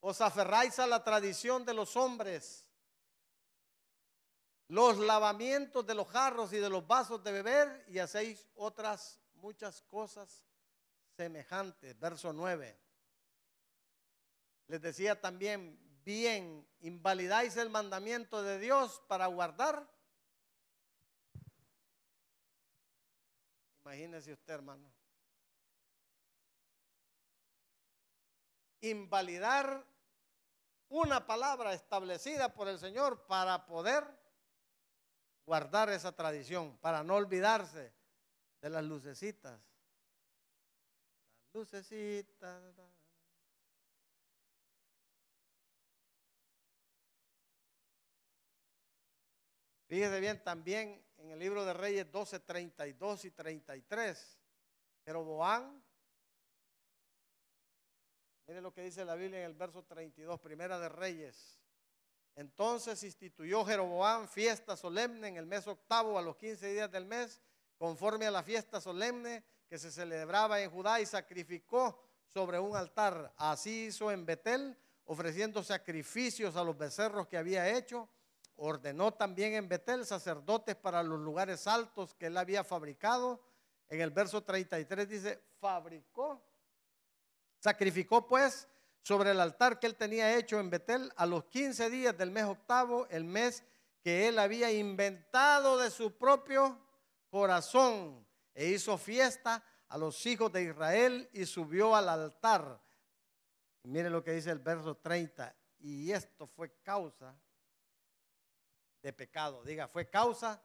os 0.00 0.20
aferráis 0.20 0.78
a 0.78 0.86
la 0.86 1.02
tradición 1.02 1.64
de 1.64 1.74
los 1.74 1.96
hombres, 1.96 2.66
los 4.68 4.96
lavamientos 4.98 5.84
de 5.84 5.94
los 5.94 6.08
jarros 6.08 6.52
y 6.52 6.58
de 6.58 6.70
los 6.70 6.86
vasos 6.86 7.22
de 7.22 7.32
beber 7.32 7.84
y 7.88 7.98
hacéis 7.98 8.46
otras 8.54 9.20
muchas 9.34 9.82
cosas 9.82 10.46
semejantes. 11.16 11.98
Verso 11.98 12.32
9. 12.32 12.80
Les 14.68 14.80
decía 14.80 15.20
también, 15.20 15.78
bien, 16.04 16.66
invalidáis 16.80 17.56
el 17.56 17.70
mandamiento 17.70 18.42
de 18.42 18.58
Dios 18.58 19.02
para 19.08 19.26
guardar. 19.26 19.88
Imagínese 23.84 24.32
usted, 24.32 24.54
hermano. 24.54 24.90
Invalidar 28.80 29.84
una 30.88 31.26
palabra 31.26 31.72
establecida 31.72 32.54
por 32.54 32.68
el 32.68 32.78
Señor 32.78 33.26
para 33.26 33.66
poder 33.66 34.04
guardar 35.46 35.90
esa 35.90 36.12
tradición, 36.12 36.76
para 36.78 37.02
no 37.02 37.16
olvidarse 37.16 37.92
de 38.60 38.70
las 38.70 38.84
lucecitas. 38.84 39.60
Las 41.52 41.54
lucecitas. 41.54 42.62
Fíjese 49.86 50.20
bien 50.20 50.42
también 50.42 51.04
en 51.18 51.30
el 51.30 51.38
libro 51.38 51.64
de 51.64 51.74
Reyes 51.74 52.10
12, 52.10 52.40
32 52.40 53.24
y 53.24 53.30
33. 53.30 54.38
Jeroboam 55.04 55.82
Mire 58.46 58.60
lo 58.60 58.74
que 58.74 58.82
dice 58.82 59.04
la 59.04 59.14
Biblia 59.14 59.38
en 59.38 59.46
el 59.46 59.54
verso 59.54 59.82
32, 59.82 60.38
primera 60.38 60.78
de 60.78 60.90
Reyes. 60.90 61.58
Entonces 62.36 63.02
instituyó 63.02 63.64
Jeroboam 63.64 64.28
fiesta 64.28 64.76
solemne 64.76 65.28
en 65.28 65.36
el 65.36 65.46
mes 65.46 65.66
octavo 65.66 66.18
a 66.18 66.22
los 66.22 66.36
15 66.36 66.72
días 66.72 66.90
del 66.90 67.06
mes, 67.06 67.40
conforme 67.78 68.26
a 68.26 68.30
la 68.30 68.42
fiesta 68.42 68.80
solemne 68.80 69.44
que 69.68 69.78
se 69.78 69.90
celebraba 69.90 70.60
en 70.60 70.70
Judá 70.70 71.00
y 71.00 71.06
sacrificó 71.06 71.98
sobre 72.34 72.58
un 72.58 72.76
altar. 72.76 73.32
Así 73.36 73.86
hizo 73.86 74.10
en 74.10 74.26
Betel, 74.26 74.76
ofreciendo 75.06 75.62
sacrificios 75.62 76.56
a 76.56 76.64
los 76.64 76.76
becerros 76.76 77.26
que 77.28 77.38
había 77.38 77.70
hecho. 77.70 78.10
Ordenó 78.56 79.12
también 79.12 79.54
en 79.54 79.68
Betel 79.68 80.06
sacerdotes 80.06 80.76
para 80.76 81.02
los 81.02 81.18
lugares 81.18 81.66
altos 81.66 82.14
que 82.14 82.26
él 82.26 82.36
había 82.36 82.62
fabricado. 82.64 83.42
En 83.88 84.00
el 84.00 84.10
verso 84.10 84.42
33 84.42 85.08
dice, 85.08 85.42
fabricó 85.60 86.42
Sacrificó 87.64 88.26
pues 88.26 88.68
sobre 89.00 89.30
el 89.30 89.40
altar 89.40 89.80
que 89.80 89.86
él 89.86 89.96
tenía 89.96 90.36
hecho 90.36 90.60
en 90.60 90.68
Betel 90.68 91.10
a 91.16 91.24
los 91.24 91.44
15 91.44 91.88
días 91.88 92.16
del 92.16 92.30
mes 92.30 92.44
octavo, 92.44 93.06
el 93.08 93.24
mes 93.24 93.64
que 94.02 94.28
él 94.28 94.38
había 94.38 94.70
inventado 94.70 95.78
de 95.78 95.90
su 95.90 96.12
propio 96.18 96.78
corazón, 97.30 98.26
e 98.52 98.66
hizo 98.68 98.98
fiesta 98.98 99.64
a 99.88 99.96
los 99.96 100.26
hijos 100.26 100.52
de 100.52 100.64
Israel 100.64 101.28
y 101.32 101.46
subió 101.46 101.96
al 101.96 102.10
altar. 102.10 102.80
Y 103.82 103.88
mire 103.88 104.10
lo 104.10 104.22
que 104.22 104.32
dice 104.32 104.50
el 104.50 104.58
verso 104.58 104.96
30, 104.98 105.56
y 105.78 106.12
esto 106.12 106.46
fue 106.46 106.70
causa 106.82 107.34
de 109.04 109.12
pecado. 109.12 109.62
Diga, 109.64 109.86
fue 109.86 110.08
causa 110.08 110.62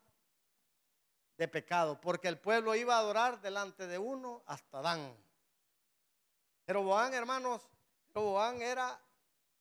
de 1.36 1.48
pecado, 1.50 2.00
porque 2.00 2.30
el 2.30 2.40
pueblo 2.40 2.74
iba 2.74 2.96
a 2.96 3.00
adorar 3.00 3.42
delante 3.42 3.86
de 3.86 3.98
uno 3.98 4.44
hasta 4.46 4.82
Dan. 4.82 5.14
Jeroboam, 6.66 7.14
hermanos, 7.14 7.70
Jeroboam 8.08 8.62
era, 8.62 8.98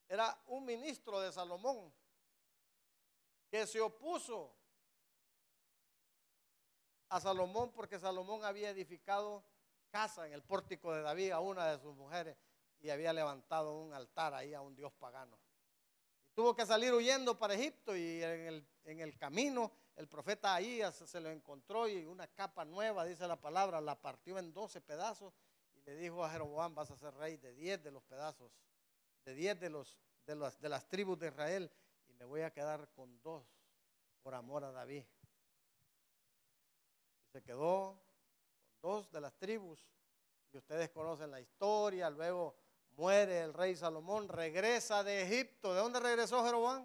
era 0.08 0.40
un 0.46 0.64
ministro 0.64 1.20
de 1.20 1.32
Salomón 1.32 1.92
que 3.50 3.66
se 3.66 3.80
opuso 3.80 4.54
a 7.08 7.20
Salomón 7.20 7.72
porque 7.72 7.98
Salomón 7.98 8.44
había 8.44 8.70
edificado 8.70 9.42
casa 9.90 10.24
en 10.24 10.34
el 10.34 10.44
pórtico 10.44 10.94
de 10.94 11.02
David 11.02 11.32
a 11.32 11.40
una 11.40 11.66
de 11.66 11.80
sus 11.80 11.96
mujeres 11.96 12.36
y 12.78 12.90
había 12.90 13.12
levantado 13.12 13.76
un 13.76 13.92
altar 13.92 14.34
ahí 14.34 14.54
a 14.54 14.60
un 14.60 14.76
dios 14.76 14.92
pagano. 14.92 15.36
Tuvo 16.38 16.54
que 16.54 16.64
salir 16.64 16.94
huyendo 16.94 17.36
para 17.36 17.54
Egipto 17.54 17.96
y 17.96 18.22
en 18.22 18.46
el, 18.46 18.68
en 18.84 19.00
el 19.00 19.18
camino 19.18 19.72
el 19.96 20.06
profeta 20.06 20.54
ahí 20.54 20.80
se 20.92 21.20
lo 21.20 21.30
encontró 21.30 21.88
y 21.88 22.06
una 22.06 22.28
capa 22.28 22.64
nueva, 22.64 23.04
dice 23.04 23.26
la 23.26 23.34
palabra, 23.40 23.80
la 23.80 24.00
partió 24.00 24.38
en 24.38 24.52
12 24.52 24.80
pedazos 24.82 25.34
y 25.74 25.80
le 25.80 25.96
dijo 25.96 26.24
a 26.24 26.30
Jeroboam, 26.30 26.76
vas 26.76 26.92
a 26.92 26.96
ser 26.96 27.12
rey 27.14 27.38
de 27.38 27.52
10 27.54 27.82
de 27.82 27.90
los 27.90 28.04
pedazos, 28.04 28.52
de 29.24 29.34
10 29.34 29.58
de, 29.58 29.68
los, 29.68 29.98
de, 30.26 30.36
las, 30.36 30.60
de 30.60 30.68
las 30.68 30.88
tribus 30.88 31.18
de 31.18 31.26
Israel 31.26 31.72
y 32.06 32.12
me 32.12 32.24
voy 32.24 32.42
a 32.42 32.52
quedar 32.52 32.88
con 32.92 33.20
dos 33.20 33.44
por 34.22 34.32
amor 34.36 34.62
a 34.62 34.70
David. 34.70 35.02
Y 37.24 37.26
se 37.32 37.42
quedó 37.42 38.00
con 38.60 38.80
dos 38.92 39.10
de 39.10 39.20
las 39.20 39.36
tribus 39.38 39.84
y 40.52 40.58
ustedes 40.58 40.88
conocen 40.90 41.32
la 41.32 41.40
historia, 41.40 42.08
luego 42.10 42.67
muere 42.98 43.42
el 43.42 43.54
rey 43.54 43.76
Salomón, 43.76 44.28
regresa 44.28 45.04
de 45.04 45.22
Egipto. 45.22 45.72
¿De 45.72 45.80
dónde 45.80 46.00
regresó 46.00 46.44
Jeroboam? 46.44 46.84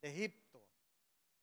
De 0.00 0.08
Egipto. 0.08 0.58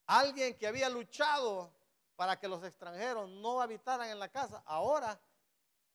Alguien 0.08 0.58
que 0.58 0.66
había 0.66 0.90
luchado 0.90 1.72
para 2.16 2.40
que 2.40 2.48
los 2.48 2.64
extranjeros 2.64 3.30
no 3.30 3.62
habitaran 3.62 4.10
en 4.10 4.18
la 4.18 4.30
casa, 4.30 4.64
ahora 4.66 5.22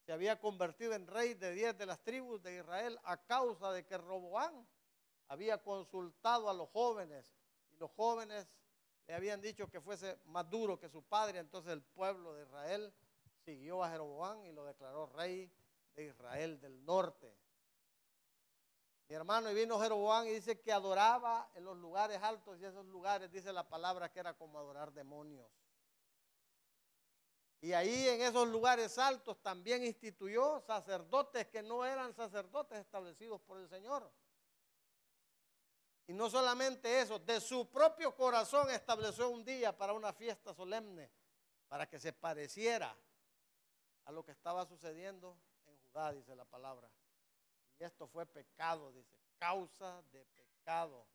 se 0.06 0.12
había 0.12 0.38
convertido 0.38 0.92
en 0.94 1.08
rey 1.08 1.34
de 1.34 1.52
diez 1.52 1.76
de 1.76 1.86
las 1.86 2.00
tribus 2.04 2.40
de 2.42 2.58
Israel 2.58 2.96
a 3.02 3.16
causa 3.16 3.72
de 3.72 3.84
que 3.84 3.98
Roboán 3.98 4.68
había 5.26 5.58
consultado 5.58 6.48
a 6.48 6.54
los 6.54 6.68
jóvenes 6.70 7.34
y 7.72 7.76
los 7.76 7.90
jóvenes 7.90 8.46
le 9.08 9.14
habían 9.14 9.40
dicho 9.40 9.68
que 9.68 9.80
fuese 9.80 10.16
más 10.26 10.48
duro 10.48 10.78
que 10.78 10.88
su 10.88 11.02
padre, 11.02 11.40
entonces 11.40 11.72
el 11.72 11.82
pueblo 11.82 12.34
de 12.34 12.44
Israel 12.44 12.94
siguió 13.44 13.82
a 13.82 13.90
Jeroboam 13.90 14.44
y 14.44 14.52
lo 14.52 14.64
declaró 14.64 15.06
rey 15.06 15.50
de 15.96 16.04
Israel 16.04 16.60
del 16.60 16.84
norte. 16.84 17.36
Mi 19.10 19.16
hermano, 19.16 19.50
y 19.50 19.54
vino 19.54 19.80
Jeroboam 19.80 20.28
y 20.28 20.34
dice 20.34 20.60
que 20.60 20.72
adoraba 20.72 21.50
en 21.56 21.64
los 21.64 21.76
lugares 21.76 22.22
altos 22.22 22.60
y 22.60 22.64
esos 22.64 22.86
lugares, 22.86 23.28
dice 23.32 23.52
la 23.52 23.68
palabra, 23.68 24.08
que 24.12 24.20
era 24.20 24.34
como 24.34 24.56
adorar 24.56 24.92
demonios. 24.92 25.50
Y 27.60 27.72
ahí 27.72 28.06
en 28.06 28.20
esos 28.20 28.46
lugares 28.46 28.98
altos 28.98 29.42
también 29.42 29.84
instituyó 29.84 30.60
sacerdotes 30.60 31.48
que 31.48 31.60
no 31.60 31.84
eran 31.84 32.14
sacerdotes 32.14 32.78
establecidos 32.78 33.40
por 33.40 33.58
el 33.58 33.68
Señor. 33.68 34.08
Y 36.06 36.12
no 36.12 36.30
solamente 36.30 37.00
eso, 37.00 37.18
de 37.18 37.40
su 37.40 37.68
propio 37.68 38.14
corazón 38.14 38.70
estableció 38.70 39.28
un 39.28 39.44
día 39.44 39.76
para 39.76 39.92
una 39.92 40.12
fiesta 40.12 40.54
solemne, 40.54 41.10
para 41.66 41.88
que 41.88 41.98
se 41.98 42.12
pareciera 42.12 42.96
a 44.04 44.12
lo 44.12 44.24
que 44.24 44.30
estaba 44.30 44.64
sucediendo 44.66 45.36
en 45.66 45.76
Judá, 45.78 46.12
dice 46.12 46.36
la 46.36 46.44
palabra. 46.44 46.88
Esto 47.80 48.06
fue 48.06 48.26
pecado, 48.26 48.92
dice, 48.92 49.18
causa 49.38 50.02
de 50.12 50.22
pecado. 50.26 51.06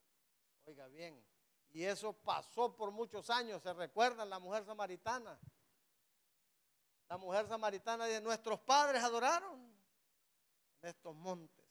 Oiga 0.65 0.88
bien. 0.88 1.23
Y 1.69 1.84
eso 1.84 2.12
pasó 2.12 2.75
por 2.75 2.89
muchos 2.89 3.30
años. 3.30 3.62
¿Se 3.62 3.71
recuerdan 3.71 4.30
la 4.30 4.39
mujer 4.39 4.65
samaritana? 4.65 5.39
La 7.08 7.17
mujer 7.17 7.47
samaritana 7.47 8.08
dice, 8.08 8.19
nuestros 8.19 8.60
padres 8.62 9.04
adoraron 9.04 9.62
en 10.82 10.89
estos 10.89 11.15
montes. 11.15 11.65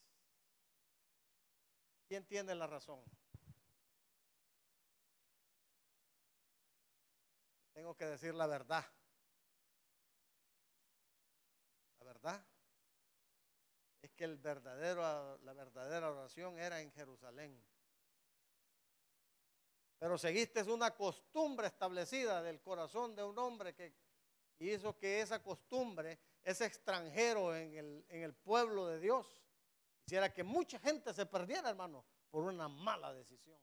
¿Quién 2.07 2.25
tiene 2.25 2.55
la 2.55 2.69
razón? 2.69 3.03
Tengo 7.73 7.97
que 7.97 8.05
decir 8.07 8.33
la 8.33 8.47
verdad. 8.47 8.85
La 11.99 12.05
verdad 12.05 12.47
es 14.05 14.13
que 14.13 14.25
el 14.25 14.37
verdadero, 14.37 15.39
la 15.39 15.55
verdadera 15.55 16.11
oración 16.11 16.59
era 16.59 16.79
en 16.83 16.93
Jerusalén. 16.93 17.59
Pero 19.99 20.19
seguiste 20.19 20.63
una 20.65 20.95
costumbre 20.95 21.69
establecida 21.69 22.43
del 22.43 22.61
corazón 22.61 23.17
de 23.17 23.25
un 23.25 23.39
hombre 23.39 23.75
que 23.75 23.95
hizo 24.59 24.95
que 24.99 25.23
esa 25.23 25.43
costumbre, 25.43 26.19
ese 26.43 26.67
extranjero 26.67 27.57
en 27.57 27.75
el, 27.79 28.05
en 28.11 28.23
el 28.25 28.35
pueblo 28.35 28.87
de 28.89 29.01
Dios, 29.01 29.41
hiciera 30.05 30.31
que 30.31 30.43
mucha 30.45 30.79
gente 30.79 31.15
se 31.15 31.25
perdiera, 31.25 31.71
hermano, 31.71 32.05
por 32.31 32.45
una 32.45 32.69
mala 32.69 33.11
decisión. 33.15 33.59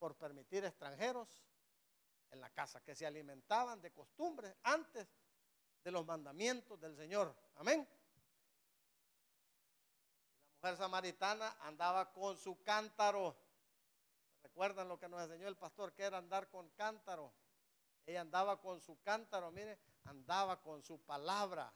Por 0.00 0.16
permitir 0.16 0.64
extranjeros 0.64 1.28
en 2.30 2.40
la 2.40 2.50
casa, 2.50 2.82
que 2.82 2.96
se 2.96 3.06
alimentaban 3.06 3.80
de 3.80 3.92
costumbres 3.92 4.56
antes 4.64 5.06
de 5.84 5.92
los 5.92 6.04
mandamientos 6.04 6.80
del 6.80 6.96
Señor. 6.96 7.32
Amén 7.54 7.86
mujer 10.60 10.76
samaritana 10.76 11.56
andaba 11.60 12.12
con 12.12 12.36
su 12.36 12.60
cántaro. 12.62 13.36
¿Recuerdan 14.42 14.88
lo 14.88 14.98
que 14.98 15.08
nos 15.08 15.22
enseñó 15.22 15.46
el 15.46 15.56
pastor 15.56 15.92
que 15.92 16.02
era 16.02 16.18
andar 16.18 16.48
con 16.48 16.68
cántaro? 16.70 17.32
Ella 18.04 18.22
andaba 18.22 18.60
con 18.60 18.80
su 18.80 19.00
cántaro, 19.00 19.52
mire, 19.52 19.78
andaba 20.04 20.60
con 20.60 20.82
su 20.82 20.98
palabra, 21.00 21.72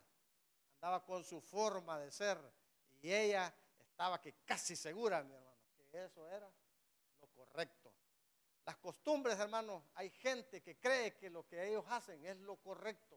andaba 0.74 1.04
con 1.04 1.22
su 1.22 1.40
forma 1.40 1.98
de 2.00 2.10
ser. 2.10 2.38
Y 3.02 3.12
ella 3.12 3.54
estaba 3.78 4.20
que 4.20 4.34
casi 4.44 4.74
segura, 4.74 5.22
mi 5.22 5.34
hermano, 5.34 5.56
que 5.90 6.04
eso 6.04 6.26
era 6.28 6.50
lo 7.20 7.28
correcto. 7.28 7.92
Las 8.64 8.76
costumbres, 8.78 9.38
hermano, 9.38 9.84
hay 9.94 10.10
gente 10.10 10.60
que 10.60 10.78
cree 10.78 11.14
que 11.14 11.30
lo 11.30 11.46
que 11.46 11.68
ellos 11.68 11.84
hacen 11.88 12.24
es 12.26 12.36
lo 12.38 12.56
correcto. 12.56 13.16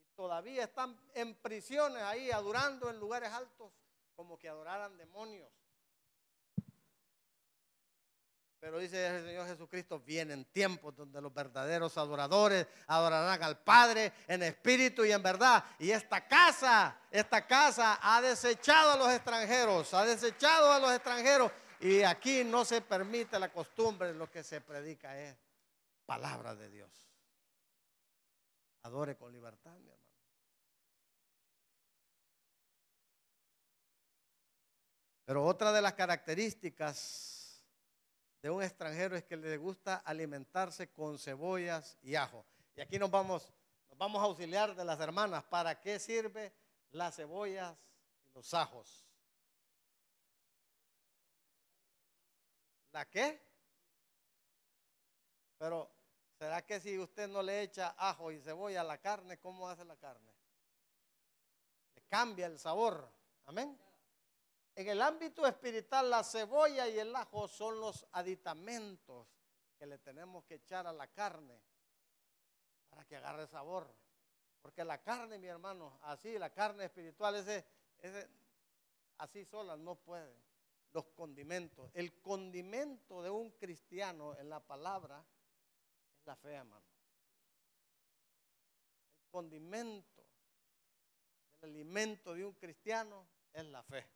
Y 0.00 0.08
todavía 0.16 0.64
están 0.64 0.98
en 1.14 1.34
prisiones 1.36 2.02
ahí, 2.02 2.30
adorando 2.32 2.90
en 2.90 2.98
lugares 2.98 3.30
altos 3.30 3.70
como 4.16 4.38
que 4.38 4.48
adoraran 4.48 4.96
demonios. 4.96 5.52
Pero 8.58 8.78
dice 8.78 9.06
el 9.06 9.24
Señor 9.24 9.46
Jesucristo, 9.46 10.00
vienen 10.00 10.44
tiempos 10.46 10.96
donde 10.96 11.20
los 11.20 11.32
verdaderos 11.32 11.96
adoradores 11.98 12.66
adorarán 12.86 13.40
al 13.42 13.58
Padre 13.58 14.12
en 14.26 14.42
espíritu 14.42 15.04
y 15.04 15.12
en 15.12 15.22
verdad. 15.22 15.62
Y 15.78 15.90
esta 15.90 16.26
casa, 16.26 16.98
esta 17.10 17.46
casa 17.46 18.00
ha 18.02 18.20
desechado 18.22 18.92
a 18.92 18.96
los 18.96 19.12
extranjeros, 19.12 19.92
ha 19.94 20.04
desechado 20.04 20.72
a 20.72 20.80
los 20.80 20.90
extranjeros. 20.92 21.52
Y 21.78 22.02
aquí 22.02 22.42
no 22.42 22.64
se 22.64 22.80
permite 22.80 23.38
la 23.38 23.52
costumbre, 23.52 24.14
lo 24.14 24.30
que 24.30 24.42
se 24.42 24.62
predica 24.62 25.16
es 25.16 25.36
palabra 26.06 26.54
de 26.54 26.70
Dios. 26.70 26.90
Adore 28.82 29.16
con 29.16 29.32
libertad, 29.32 29.76
mi 29.78 29.90
hermano. 29.90 30.05
Pero 35.26 35.44
otra 35.44 35.72
de 35.72 35.82
las 35.82 35.94
características 35.94 37.60
de 38.40 38.48
un 38.48 38.62
extranjero 38.62 39.16
es 39.16 39.24
que 39.24 39.36
le 39.36 39.56
gusta 39.56 39.96
alimentarse 39.96 40.92
con 40.92 41.18
cebollas 41.18 41.98
y 42.00 42.14
ajo. 42.14 42.46
Y 42.76 42.80
aquí 42.80 42.96
nos 42.96 43.10
vamos, 43.10 43.52
nos 43.88 43.98
vamos 43.98 44.22
a 44.22 44.26
auxiliar 44.26 44.76
de 44.76 44.84
las 44.84 45.00
hermanas. 45.00 45.42
¿Para 45.42 45.80
qué 45.80 45.98
sirve 45.98 46.52
las 46.92 47.16
cebollas 47.16 47.76
y 48.24 48.28
los 48.30 48.54
ajos? 48.54 49.04
¿La 52.92 53.04
qué? 53.10 53.42
Pero, 55.58 55.90
¿será 56.38 56.64
que 56.64 56.78
si 56.78 56.96
usted 57.00 57.26
no 57.26 57.42
le 57.42 57.62
echa 57.62 57.96
ajo 57.98 58.30
y 58.30 58.38
cebolla 58.38 58.82
a 58.82 58.84
la 58.84 58.98
carne, 58.98 59.40
cómo 59.40 59.68
hace 59.68 59.84
la 59.84 59.96
carne? 59.96 60.32
Le 61.96 62.02
cambia 62.02 62.46
el 62.46 62.60
sabor. 62.60 63.10
Amén. 63.46 63.76
En 64.76 64.86
el 64.90 65.00
ámbito 65.00 65.46
espiritual, 65.46 66.10
la 66.10 66.22
cebolla 66.22 66.86
y 66.86 66.98
el 66.98 67.16
ajo 67.16 67.48
son 67.48 67.80
los 67.80 68.06
aditamentos 68.12 69.26
que 69.78 69.86
le 69.86 69.96
tenemos 69.96 70.44
que 70.44 70.56
echar 70.56 70.86
a 70.86 70.92
la 70.92 71.06
carne 71.06 71.58
para 72.90 73.02
que 73.06 73.16
agarre 73.16 73.46
sabor. 73.46 73.90
Porque 74.60 74.84
la 74.84 75.02
carne, 75.02 75.38
mi 75.38 75.46
hermano, 75.46 75.98
así, 76.02 76.38
la 76.38 76.50
carne 76.50 76.84
espiritual, 76.84 77.36
ese, 77.36 77.64
así 79.16 79.46
sola 79.46 79.78
no 79.78 79.94
puede. 79.94 80.36
Los 80.92 81.06
condimentos. 81.06 81.90
El 81.94 82.20
condimento 82.20 83.22
de 83.22 83.30
un 83.30 83.52
cristiano 83.52 84.36
en 84.36 84.50
la 84.50 84.60
palabra 84.60 85.24
es 86.20 86.26
la 86.26 86.36
fe, 86.36 86.52
hermano. 86.52 86.84
El 89.22 89.30
condimento 89.30 90.22
del 91.62 91.70
alimento 91.70 92.34
de 92.34 92.44
un 92.44 92.52
cristiano 92.52 93.26
es 93.54 93.64
la 93.64 93.82
fe. 93.82 94.06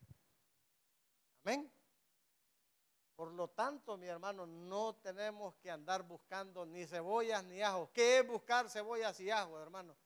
Amén. 1.45 1.73
Por 3.15 3.33
lo 3.33 3.49
tanto, 3.49 3.97
mi 3.97 4.07
hermano, 4.07 4.47
no 4.47 4.95
tenemos 4.97 5.55
que 5.57 5.71
andar 5.71 6.03
buscando 6.03 6.65
ni 6.65 6.87
cebollas 6.87 7.45
ni 7.45 7.61
ajos. 7.61 7.91
¿Qué 7.93 8.19
es 8.19 8.27
buscar 8.27 8.71
cebollas 8.71 9.21
y 9.21 9.31
ajos, 9.31 9.61
hermano? 9.61 9.97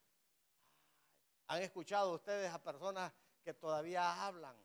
Han 1.47 1.63
escuchado 1.63 2.15
ustedes 2.15 2.53
a 2.53 2.63
personas 2.63 3.13
que 3.45 3.55
todavía 3.55 4.27
hablan. 4.27 4.57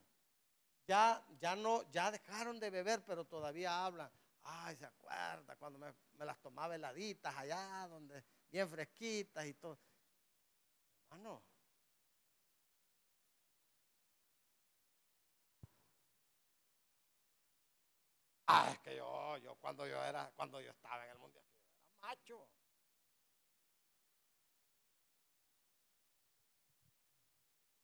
Ya, 0.88 1.24
ya 1.40 1.56
no, 1.56 1.84
ya 1.92 2.10
dejaron 2.10 2.60
de 2.60 2.72
beber, 2.72 3.04
pero 3.06 3.26
todavía 3.26 3.86
hablan. 3.86 4.12
Ay, 4.42 4.76
se 4.78 4.86
acuerda 4.86 5.56
cuando 5.58 5.78
me, 5.78 5.94
las 6.26 6.40
tomaba 6.42 6.74
heladitas 6.74 7.36
allá, 7.36 7.88
donde 7.88 8.24
bien 8.50 8.68
fresquitas 8.68 9.46
y 9.46 9.54
todo. 9.54 9.78
Hermano, 11.04 11.44
Ah, 18.52 18.68
es 18.72 18.80
que 18.80 18.96
yo, 18.96 19.38
yo 19.38 19.56
cuando 19.58 19.86
yo 19.86 20.04
era, 20.04 20.32
cuando 20.36 20.60
yo 20.60 20.72
estaba 20.72 21.06
en 21.06 21.12
el 21.12 21.20
mundial, 21.20 21.46
yo 21.46 21.60
era 21.68 21.92
macho. 22.02 22.50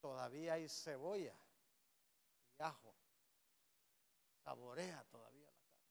Todavía 0.01 0.53
hay 0.53 0.67
cebolla 0.67 1.35
y 2.57 2.63
ajo. 2.63 2.95
Saborea 4.43 5.03
todavía 5.11 5.51
la 5.51 5.67
carne. 5.69 5.85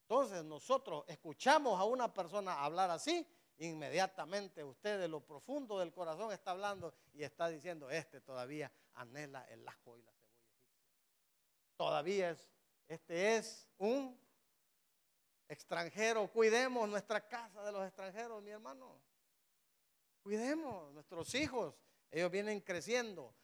Entonces 0.00 0.44
nosotros 0.44 1.04
escuchamos 1.08 1.78
a 1.78 1.84
una 1.84 2.10
persona 2.10 2.64
hablar 2.64 2.90
así 2.90 3.26
inmediatamente 3.66 4.64
usted 4.64 4.98
de 4.98 5.08
lo 5.08 5.20
profundo 5.20 5.78
del 5.78 5.92
corazón 5.92 6.32
está 6.32 6.50
hablando 6.50 6.94
y 7.12 7.22
está 7.22 7.48
diciendo, 7.48 7.90
este 7.90 8.20
todavía 8.20 8.72
anhela 8.94 9.46
el 9.50 9.66
ajo 9.66 9.96
y 9.96 10.02
la 10.02 10.12
cebolla 10.12 10.42
egipcia. 10.42 10.72
Todavía 11.76 12.30
es, 12.30 12.50
este 12.88 13.36
es 13.36 13.68
un 13.78 14.18
extranjero. 15.48 16.26
Cuidemos 16.28 16.88
nuestra 16.88 17.26
casa 17.26 17.62
de 17.62 17.72
los 17.72 17.86
extranjeros, 17.86 18.42
mi 18.42 18.50
hermano. 18.50 19.00
Cuidemos 20.22 20.92
nuestros 20.92 21.34
hijos. 21.34 21.74
Ellos 22.10 22.30
vienen 22.30 22.60
creciendo. 22.60 23.34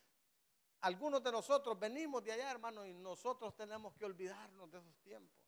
Algunos 0.81 1.23
de 1.23 1.33
nosotros 1.33 1.79
venimos 1.79 2.23
de 2.23 2.33
allá, 2.33 2.51
hermano, 2.51 2.87
y 2.87 2.93
nosotros 2.93 3.55
tenemos 3.57 3.95
que 3.95 4.05
olvidarnos 4.05 4.71
de 4.71 4.79
esos 4.79 4.97
tiempos. 4.99 5.45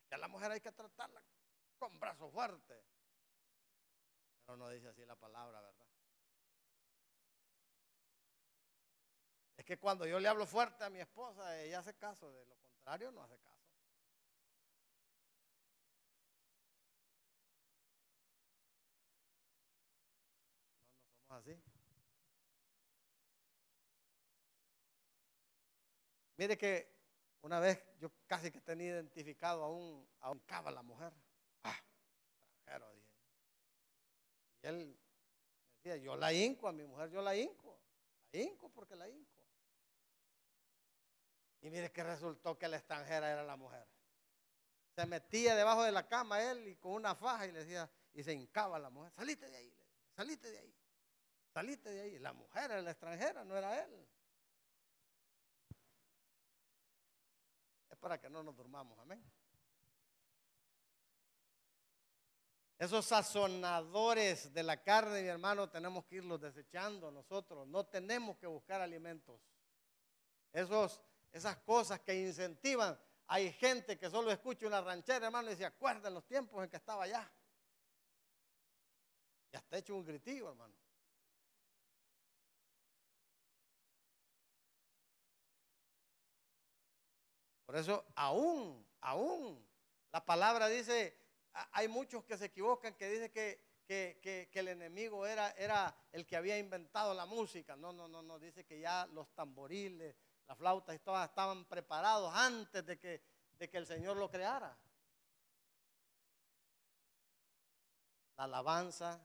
Es 0.00 0.06
que 0.08 0.14
a 0.14 0.18
la 0.18 0.28
mujer 0.28 0.50
hay 0.50 0.60
que 0.60 0.72
tratarla 0.72 1.22
con 1.80 1.98
brazo 1.98 2.30
fuerte. 2.30 2.84
Pero 4.44 4.56
no 4.58 4.68
dice 4.68 4.88
así 4.88 5.04
la 5.06 5.16
palabra, 5.16 5.60
¿verdad? 5.62 5.86
Es 9.56 9.64
que 9.64 9.78
cuando 9.78 10.06
yo 10.06 10.20
le 10.20 10.28
hablo 10.28 10.46
fuerte 10.46 10.84
a 10.84 10.90
mi 10.90 11.00
esposa, 11.00 11.58
ella 11.62 11.78
hace 11.78 11.94
caso, 11.94 12.30
de 12.32 12.44
lo 12.44 12.56
contrario 12.58 13.10
no 13.10 13.22
hace 13.22 13.38
caso. 13.38 13.64
No, 20.84 21.00
no 21.00 21.22
somos 21.28 21.30
así. 21.30 21.62
Mire 26.36 26.58
que 26.58 27.00
una 27.42 27.58
vez 27.60 27.82
yo 27.98 28.10
casi 28.26 28.50
que 28.50 28.60
tenía 28.60 28.88
identificado 28.88 29.64
a 29.64 29.70
un, 29.70 30.06
a 30.20 30.30
un 30.30 30.40
caba 30.40 30.70
la 30.70 30.82
mujer. 30.82 31.12
Y 34.62 34.66
él 34.66 34.98
decía, 35.76 35.96
yo 35.96 36.16
la 36.16 36.32
hinco 36.32 36.68
a 36.68 36.72
mi 36.72 36.84
mujer, 36.84 37.10
yo 37.10 37.22
la 37.22 37.34
hinco. 37.36 37.78
La 38.32 38.40
hinco 38.40 38.68
porque 38.70 38.96
la 38.96 39.08
hinco. 39.08 39.40
Y 41.62 41.70
mire 41.70 41.92
que 41.92 42.02
resultó 42.02 42.58
que 42.58 42.68
la 42.68 42.78
extranjera 42.78 43.30
era 43.30 43.42
la 43.42 43.56
mujer. 43.56 43.86
Se 44.94 45.06
metía 45.06 45.54
debajo 45.54 45.82
de 45.82 45.92
la 45.92 46.06
cama 46.06 46.42
él 46.42 46.68
y 46.68 46.76
con 46.76 46.92
una 46.92 47.14
faja 47.14 47.46
y 47.46 47.52
le 47.52 47.60
decía, 47.60 47.90
y 48.12 48.22
se 48.22 48.32
hincaba 48.32 48.78
la 48.78 48.90
mujer, 48.90 49.12
salite 49.12 49.48
de 49.48 49.56
ahí, 49.56 49.74
salite 50.14 50.50
de 50.50 50.58
ahí, 50.58 50.74
salite 51.52 51.90
de 51.90 52.00
ahí. 52.00 52.18
La 52.18 52.32
mujer 52.32 52.70
era 52.70 52.82
la 52.82 52.90
extranjera, 52.90 53.44
no 53.44 53.56
era 53.56 53.84
él. 53.84 54.08
Es 57.88 57.98
para 57.98 58.18
que 58.18 58.28
no 58.28 58.42
nos 58.42 58.56
durmamos, 58.56 58.98
amén. 58.98 59.22
Esos 62.80 63.04
sazonadores 63.04 64.54
de 64.54 64.62
la 64.62 64.82
carne, 64.82 65.20
mi 65.20 65.28
hermano, 65.28 65.68
tenemos 65.68 66.06
que 66.06 66.16
irlos 66.16 66.40
desechando 66.40 67.10
nosotros. 67.10 67.68
No 67.68 67.84
tenemos 67.84 68.38
que 68.38 68.46
buscar 68.46 68.80
alimentos. 68.80 69.38
Esos, 70.50 70.98
esas 71.30 71.58
cosas 71.58 72.00
que 72.00 72.14
incentivan. 72.14 72.98
Hay 73.26 73.52
gente 73.52 73.98
que 73.98 74.08
solo 74.08 74.30
escucha 74.30 74.66
una 74.66 74.80
ranchera, 74.80 75.26
hermano, 75.26 75.52
y 75.52 75.56
se 75.56 75.66
acuerda 75.66 76.08
en 76.08 76.14
los 76.14 76.26
tiempos 76.26 76.64
en 76.64 76.70
que 76.70 76.78
estaba 76.78 77.04
allá. 77.04 77.30
Y 79.52 79.56
hasta 79.58 79.76
hecho 79.76 79.94
un 79.94 80.06
gritillo, 80.06 80.48
hermano. 80.48 80.74
Por 87.66 87.76
eso, 87.76 88.06
aún, 88.14 88.86
aún, 89.02 89.68
la 90.10 90.24
palabra 90.24 90.66
dice 90.68 91.19
hay 91.52 91.88
muchos 91.88 92.24
que 92.24 92.36
se 92.38 92.46
equivocan, 92.46 92.94
que 92.94 93.08
dicen 93.08 93.30
que, 93.32 94.48
el 94.52 94.68
enemigo 94.68 95.26
era, 95.26 95.50
era 95.52 95.94
el 96.12 96.26
que 96.26 96.36
había 96.36 96.58
inventado 96.58 97.12
la 97.14 97.26
música. 97.26 97.76
No, 97.76 97.92
no, 97.92 98.08
no, 98.08 98.22
no, 98.22 98.38
dice 98.38 98.64
que 98.64 98.78
ya 98.78 99.06
los 99.06 99.34
tamboriles, 99.34 100.16
las 100.46 100.56
flautas 100.56 100.94
y 100.94 100.98
todas 101.00 101.28
estaban 101.28 101.64
preparados 101.64 102.32
antes 102.34 102.84
de 102.86 102.98
que, 102.98 103.22
de 103.58 103.68
que 103.68 103.78
el 103.78 103.86
Señor 103.86 104.16
lo 104.16 104.30
creara. 104.30 104.76
La 108.36 108.44
alabanza, 108.44 109.20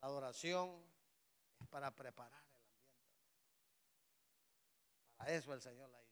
la 0.00 0.08
adoración 0.08 0.80
es 1.60 1.66
para 1.68 1.94
preparar 1.94 2.42
el 2.54 2.62
ambiente, 2.62 2.92
Para 5.16 5.32
eso 5.32 5.52
el 5.54 5.60
Señor 5.60 5.88
la 5.90 6.00
hizo. 6.00 6.05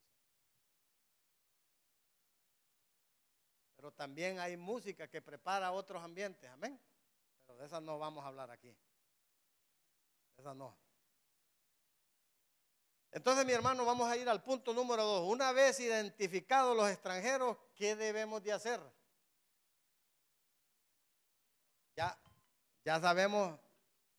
Pero 3.85 3.93
también 3.93 4.39
hay 4.39 4.57
música 4.57 5.11
que 5.11 5.20
prepara 5.20 5.70
otros 5.70 6.03
ambientes, 6.03 6.51
amén. 6.51 6.80
Pero 7.45 7.59
de 7.59 7.66
esas 7.66 7.82
no 7.82 7.99
vamos 7.99 8.24
a 8.24 8.28
hablar 8.28 8.51
aquí. 8.51 8.68
De 8.68 10.41
esas 10.41 10.57
no. 10.57 10.74
Entonces, 13.12 13.45
mi 13.45 13.53
hermano, 13.53 13.85
vamos 13.85 14.11
a 14.11 14.16
ir 14.16 14.26
al 14.26 14.43
punto 14.43 14.72
número 14.72 15.05
dos. 15.05 15.30
Una 15.30 15.53
vez 15.53 15.80
identificados 15.80 16.74
los 16.74 16.89
extranjeros, 16.89 17.59
¿qué 17.74 17.95
debemos 17.95 18.43
de 18.43 18.55
hacer? 18.55 18.80
Ya, 21.95 22.18
ya 22.87 22.99
sabemos, 22.99 23.61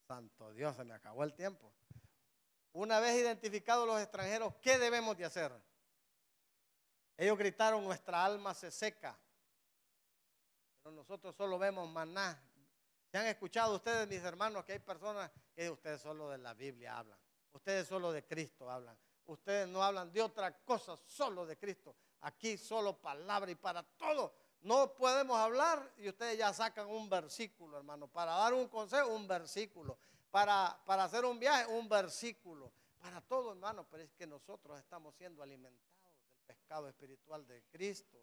santo 0.07 0.53
Dios, 0.53 0.75
se 0.75 0.83
me 0.83 0.93
acabó 0.93 1.23
el 1.23 1.33
tiempo. 1.33 1.73
Una 2.71 2.99
vez 2.99 3.15
identificados 3.15 3.87
los 3.87 3.99
extranjeros, 3.99 4.53
¿qué 4.61 4.77
debemos 4.77 5.17
de 5.17 5.25
hacer? 5.25 5.51
Ellos 7.17 7.35
gritaron, 7.35 7.83
nuestra 7.83 8.23
alma 8.23 8.53
se 8.53 8.69
seca 8.69 9.19
nosotros 10.91 11.35
solo 11.35 11.57
vemos 11.57 11.89
maná. 11.89 12.39
¿Se 13.11 13.17
han 13.17 13.27
escuchado 13.27 13.75
ustedes, 13.75 14.07
mis 14.07 14.23
hermanos, 14.23 14.65
que 14.65 14.73
hay 14.73 14.79
personas 14.79 15.31
que 15.53 15.69
ustedes 15.69 16.01
solo 16.01 16.29
de 16.29 16.37
la 16.37 16.53
Biblia 16.53 16.97
hablan? 16.97 17.17
Ustedes 17.53 17.87
solo 17.87 18.11
de 18.11 18.25
Cristo 18.25 18.69
hablan. 18.69 18.97
Ustedes 19.27 19.67
no 19.67 19.81
hablan 19.81 20.11
de 20.11 20.21
otra 20.21 20.55
cosa, 20.63 20.97
solo 20.97 21.45
de 21.45 21.57
Cristo. 21.57 21.95
Aquí 22.21 22.57
solo 22.57 22.99
palabra 22.99 23.49
y 23.49 23.55
para 23.55 23.83
todo. 23.83 24.33
No 24.61 24.95
podemos 24.95 25.37
hablar 25.37 25.93
y 25.97 26.09
ustedes 26.09 26.37
ya 26.37 26.53
sacan 26.53 26.87
un 26.87 27.09
versículo, 27.09 27.77
hermano. 27.77 28.07
Para 28.07 28.33
dar 28.33 28.53
un 28.53 28.67
consejo, 28.67 29.09
un 29.09 29.27
versículo. 29.27 29.97
Para, 30.29 30.77
para 30.85 31.05
hacer 31.05 31.23
un 31.23 31.39
viaje, 31.39 31.65
un 31.67 31.87
versículo. 31.87 32.71
Para 32.99 33.21
todo, 33.21 33.51
hermano. 33.51 33.87
Pero 33.89 34.03
es 34.03 34.11
que 34.13 34.27
nosotros 34.27 34.77
estamos 34.79 35.15
siendo 35.15 35.41
alimentados 35.41 36.11
del 36.27 36.37
pescado 36.45 36.89
espiritual 36.89 37.47
de 37.47 37.63
Cristo. 37.71 38.17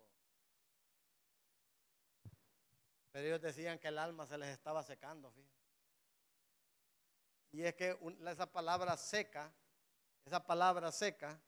Pero 3.13 3.27
ellos 3.27 3.43
decían 3.43 3.79
que 3.79 3.89
el 3.89 3.99
alma 3.99 4.27
se 4.27 4.39
les 4.39 4.49
estaba 4.49 4.83
secando. 4.83 5.33
Y 7.53 7.63
es 7.63 7.75
que 7.75 7.99
esa 8.27 8.51
palabra 8.51 8.97
seca, 8.97 9.53
esa 10.25 10.45
palabra 10.45 10.91
seca, 10.91 11.39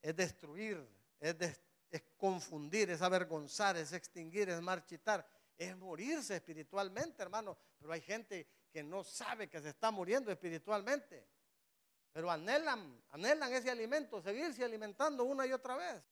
es 0.00 0.16
destruir, 0.16 0.86
es, 1.20 1.36
es 1.90 2.02
confundir, 2.16 2.90
es 2.90 3.02
avergonzar, 3.02 3.76
es 3.76 3.92
extinguir, 3.92 4.48
es 4.48 4.60
marchitar, 4.62 5.28
es 5.58 5.76
morirse 5.76 6.36
espiritualmente, 6.36 7.22
hermano. 7.22 7.58
Pero 7.78 7.92
hay 7.92 8.00
gente 8.00 8.48
que 8.70 8.82
no 8.82 9.04
sabe 9.04 9.48
que 9.48 9.60
se 9.60 9.68
está 9.68 9.90
muriendo 9.90 10.32
espiritualmente. 10.32 11.28
Pero 12.12 12.30
anhelan, 12.30 13.02
anhelan 13.10 13.52
ese 13.52 13.70
alimento, 13.70 14.22
seguirse 14.22 14.64
alimentando 14.64 15.24
una 15.24 15.46
y 15.46 15.52
otra 15.52 15.76
vez. 15.76 16.02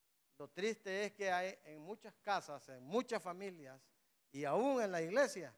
Lo 0.43 0.49
triste 0.49 1.05
es 1.05 1.13
que 1.13 1.31
hay 1.31 1.57
en 1.63 1.81
muchas 1.83 2.13
casas, 2.17 2.69
en 2.69 2.83
muchas 2.83 3.23
familias 3.23 3.81
y 4.33 4.45
aún 4.45 4.83
en 4.83 4.91
la 4.91 5.01
iglesia, 5.01 5.57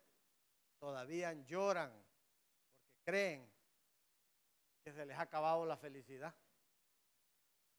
todavía 0.79 1.33
lloran 1.33 1.91
porque 1.91 3.01
creen 3.03 3.51
que 4.83 4.93
se 4.93 5.07
les 5.07 5.17
ha 5.17 5.23
acabado 5.23 5.65
la 5.65 5.79
felicidad. 5.79 6.35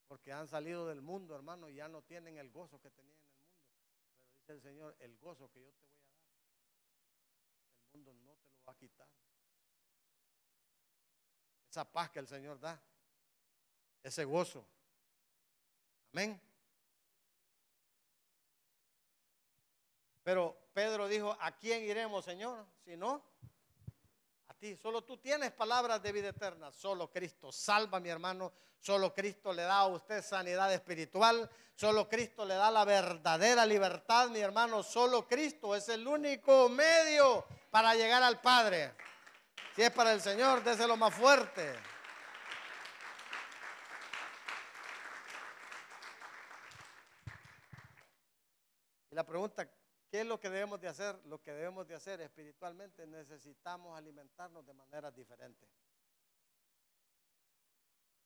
Porque 0.07 0.33
han 0.33 0.47
salido 0.47 0.87
del 0.87 1.03
mundo, 1.03 1.35
hermano, 1.35 1.69
y 1.69 1.75
ya 1.75 1.87
no 1.87 2.01
tienen 2.01 2.37
el 2.37 2.49
gozo 2.49 2.81
que 2.81 2.89
tenían 2.89 3.19
en 3.19 3.23
el 3.23 3.37
mundo. 3.37 3.53
Pero 4.47 4.57
dice 4.57 4.67
el 4.69 4.73
Señor, 4.73 4.95
el 4.97 5.15
gozo 5.19 5.47
que 5.51 5.61
yo 5.61 5.71
te 5.73 5.85
voy 5.85 5.93
a 5.93 6.07
dar, 6.07 6.17
el 7.83 7.99
mundo 7.99 8.13
no 8.15 8.35
te 8.35 8.49
lo 8.49 8.63
va 8.67 8.71
a 8.73 8.77
quitar. 8.77 9.07
Esa 11.69 11.85
paz 11.85 12.09
que 12.09 12.17
el 12.17 12.27
Señor 12.27 12.59
da, 12.59 12.81
ese 14.01 14.25
gozo. 14.25 14.67
Amén. 16.11 16.54
Pero 20.25 20.57
Pedro 20.73 21.07
dijo, 21.07 21.37
¿a 21.39 21.51
quién 21.51 21.83
iremos, 21.83 22.25
Señor? 22.25 22.65
Si 22.83 22.97
no, 22.97 23.23
a 24.47 24.55
ti. 24.55 24.75
Solo 24.75 25.03
tú 25.03 25.17
tienes 25.17 25.51
palabras 25.51 26.01
de 26.01 26.11
vida 26.11 26.29
eterna. 26.29 26.71
Solo 26.71 27.11
Cristo 27.11 27.51
salva, 27.51 27.99
mi 27.99 28.09
hermano. 28.09 28.51
Solo 28.79 29.13
Cristo 29.13 29.53
le 29.53 29.61
da 29.61 29.81
a 29.81 29.85
usted 29.85 30.23
sanidad 30.23 30.73
espiritual. 30.73 31.47
Solo 31.75 32.09
Cristo 32.09 32.43
le 32.43 32.55
da 32.55 32.71
la 32.71 32.85
verdadera 32.85 33.67
libertad, 33.67 34.29
mi 34.29 34.39
hermano. 34.39 34.81
Solo 34.81 35.27
Cristo 35.27 35.75
es 35.75 35.89
el 35.89 36.07
único 36.07 36.69
medio 36.69 37.45
para 37.69 37.93
llegar 37.93 38.23
al 38.23 38.41
Padre. 38.41 38.95
Si 39.75 39.83
es 39.83 39.91
para 39.91 40.11
el 40.11 40.21
Señor, 40.21 40.63
déselo 40.63 40.97
más 40.97 41.13
fuerte. 41.13 41.71
Y 49.11 49.13
la 49.13 49.23
pregunta, 49.23 49.69
¿Qué 50.09 50.21
es 50.21 50.27
lo 50.27 50.39
que 50.39 50.49
debemos 50.49 50.79
de 50.79 50.87
hacer? 50.87 51.19
Lo 51.25 51.41
que 51.41 51.51
debemos 51.51 51.87
de 51.87 51.95
hacer 51.95 52.21
espiritualmente 52.21 53.05
necesitamos 53.07 53.97
alimentarnos 53.97 54.65
de 54.65 54.73
maneras 54.73 55.13
diferentes. 55.15 55.69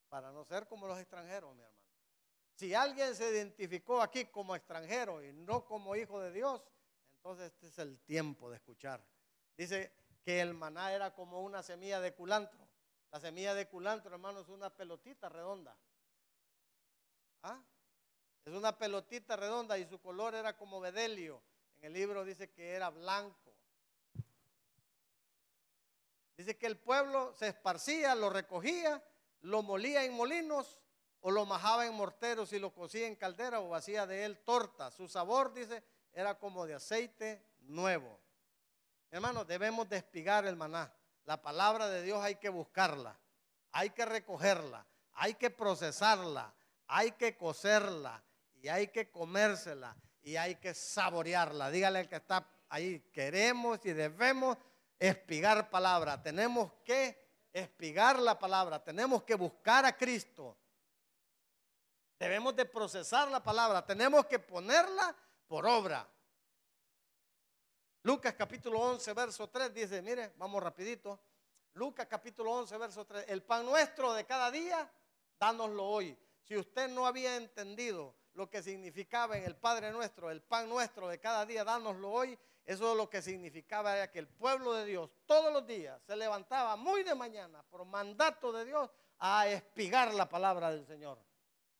Para 0.09 0.31
no 0.31 0.43
ser 0.43 0.67
como 0.67 0.87
los 0.87 0.99
extranjeros, 0.99 1.55
mi 1.55 1.61
hermano. 1.61 1.79
Si 2.55 2.73
alguien 2.73 3.15
se 3.15 3.31
identificó 3.31 4.01
aquí 4.01 4.25
como 4.25 4.55
extranjero 4.55 5.23
y 5.23 5.31
no 5.31 5.65
como 5.65 5.95
hijo 5.95 6.19
de 6.19 6.31
Dios, 6.33 6.61
entonces 7.15 7.53
este 7.53 7.67
es 7.67 7.79
el 7.79 7.99
tiempo 8.01 8.49
de 8.49 8.57
escuchar. 8.57 9.01
Dice 9.55 9.93
que 10.23 10.41
el 10.41 10.53
maná 10.53 10.91
era 10.93 11.13
como 11.13 11.41
una 11.41 11.63
semilla 11.63 12.01
de 12.01 12.13
culantro. 12.13 12.67
La 13.11 13.19
semilla 13.19 13.53
de 13.53 13.67
culantro, 13.67 14.13
hermano, 14.13 14.41
es 14.41 14.49
una 14.49 14.69
pelotita 14.69 15.29
redonda. 15.29 15.77
¿Ah? 17.43 17.63
Es 18.45 18.53
una 18.53 18.77
pelotita 18.77 19.35
redonda 19.35 19.77
y 19.77 19.85
su 19.85 19.99
color 20.01 20.35
era 20.35 20.57
como 20.57 20.79
bedelio. 20.79 21.41
En 21.81 21.87
el 21.87 21.93
libro 21.93 22.25
dice 22.25 22.49
que 22.51 22.73
era 22.73 22.89
blanco. 22.89 23.53
Dice 26.35 26.57
que 26.57 26.67
el 26.67 26.77
pueblo 26.77 27.33
se 27.33 27.47
esparcía, 27.47 28.15
lo 28.15 28.29
recogía, 28.29 29.03
lo 29.41 29.61
molía 29.61 30.03
en 30.03 30.13
molinos 30.13 30.79
o 31.21 31.31
lo 31.31 31.45
majaba 31.45 31.85
en 31.85 31.93
morteros 31.93 32.53
y 32.53 32.59
lo 32.59 32.73
cocía 32.73 33.07
en 33.07 33.15
caldera 33.15 33.59
o 33.59 33.75
hacía 33.75 34.05
de 34.05 34.25
él 34.25 34.39
torta. 34.39 34.91
Su 34.91 35.07
sabor, 35.07 35.53
dice, 35.53 35.83
era 36.13 36.37
como 36.37 36.65
de 36.65 36.75
aceite 36.75 37.45
nuevo. 37.61 38.19
hermano, 39.11 39.45
debemos 39.45 39.87
despigar 39.89 40.45
el 40.45 40.55
maná. 40.55 40.93
La 41.25 41.41
palabra 41.41 41.87
de 41.87 42.03
Dios 42.03 42.21
hay 42.21 42.35
que 42.35 42.49
buscarla, 42.49 43.17
hay 43.71 43.91
que 43.91 44.05
recogerla, 44.05 44.85
hay 45.13 45.35
que 45.35 45.49
procesarla, 45.49 46.53
hay 46.87 47.11
que 47.11 47.37
cocerla 47.37 48.23
y 48.61 48.67
hay 48.67 48.87
que 48.87 49.11
comérsela 49.11 49.95
y 50.21 50.35
hay 50.35 50.55
que 50.55 50.73
saborearla. 50.73 51.69
Dígale 51.69 51.99
al 51.99 52.09
que 52.09 52.17
está 52.17 52.47
ahí, 52.69 52.99
queremos 53.11 53.79
y 53.85 53.93
debemos 53.93 54.57
espigar 54.97 55.69
palabra. 55.69 56.21
Tenemos 56.21 56.73
que 56.83 57.29
espigar 57.53 58.19
la 58.19 58.37
palabra, 58.37 58.83
tenemos 58.83 59.23
que 59.23 59.35
buscar 59.35 59.85
a 59.85 59.95
Cristo. 59.95 60.57
Debemos 62.19 62.55
de 62.55 62.65
procesar 62.65 63.29
la 63.29 63.41
palabra, 63.41 63.85
tenemos 63.85 64.25
que 64.25 64.39
ponerla 64.39 65.15
por 65.47 65.65
obra. 65.65 66.07
Lucas 68.03 68.33
capítulo 68.33 68.79
11, 68.79 69.13
verso 69.13 69.49
3 69.49 69.73
dice, 69.73 70.01
mire, 70.01 70.33
vamos 70.37 70.61
rapidito. 70.61 71.19
Lucas 71.73 72.07
capítulo 72.07 72.51
11, 72.53 72.77
verso 72.77 73.05
3, 73.05 73.25
el 73.29 73.43
pan 73.43 73.65
nuestro 73.65 74.13
de 74.13 74.25
cada 74.25 74.51
día, 74.51 74.89
dánoslo 75.39 75.85
hoy. 75.85 76.17
Si 76.43 76.57
usted 76.57 76.89
no 76.89 77.05
había 77.05 77.35
entendido 77.35 78.15
lo 78.33 78.49
que 78.49 78.63
significaba 78.63 79.37
en 79.37 79.43
el 79.43 79.55
Padre 79.55 79.91
nuestro, 79.91 80.31
el 80.31 80.41
pan 80.41 80.69
nuestro 80.69 81.07
de 81.07 81.19
cada 81.19 81.45
día, 81.45 81.63
dánoslo 81.63 82.11
hoy, 82.11 82.37
eso 82.65 82.91
es 82.91 82.97
lo 82.97 83.09
que 83.09 83.21
significaba 83.21 83.95
era 83.95 84.11
que 84.11 84.19
el 84.19 84.27
pueblo 84.27 84.73
de 84.73 84.85
Dios 84.85 85.09
todos 85.25 85.51
los 85.51 85.65
días 85.65 85.99
se 86.05 86.15
levantaba 86.15 86.75
muy 86.75 87.03
de 87.03 87.15
mañana 87.15 87.63
por 87.63 87.83
mandato 87.85 88.51
de 88.51 88.65
Dios 88.65 88.89
a 89.17 89.47
espigar 89.47 90.13
la 90.13 90.29
palabra 90.29 90.71
del 90.71 90.85
Señor, 90.85 91.19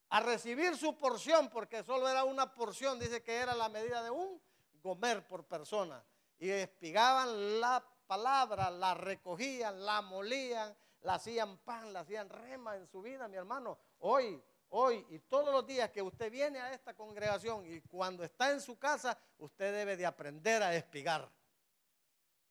a 0.10 0.20
recibir 0.20 0.76
su 0.76 0.98
porción, 0.98 1.50
porque 1.50 1.84
solo 1.84 2.10
era 2.10 2.24
una 2.24 2.54
porción, 2.54 3.00
dice 3.00 3.24
que 3.24 3.36
era 3.36 3.56
la 3.56 3.70
medida 3.70 4.02
de 4.04 4.10
un 4.10 4.42
comer 4.82 5.28
por 5.28 5.46
persona, 5.46 6.04
y 6.40 6.50
espigaban 6.50 7.60
la 7.60 7.86
palabra, 8.08 8.72
la 8.72 8.96
recogían, 8.96 9.86
la 9.86 10.02
molían, 10.02 10.76
la 11.02 11.16
hacían 11.16 11.58
pan, 11.60 11.94
la 11.94 12.00
hacían 12.00 12.30
rema 12.30 12.76
en 12.76 12.88
su 12.88 13.02
vida, 13.02 13.28
mi 13.28 13.38
hermano. 13.38 13.78
Hoy 14.00 14.42
hoy 14.70 15.06
y 15.10 15.20
todos 15.20 15.54
los 15.54 15.66
días 15.66 15.90
que 15.92 16.02
usted 16.02 16.32
viene 16.32 16.60
a 16.60 16.74
esta 16.74 16.94
congregación 16.94 17.66
y 17.66 17.82
cuando 17.82 18.24
está 18.24 18.52
en 18.52 18.62
su 18.62 18.78
casa, 18.78 19.18
usted 19.38 19.74
debe 19.74 19.98
de 19.98 20.06
aprender 20.06 20.62
a 20.64 20.76
espigar. 20.76 21.30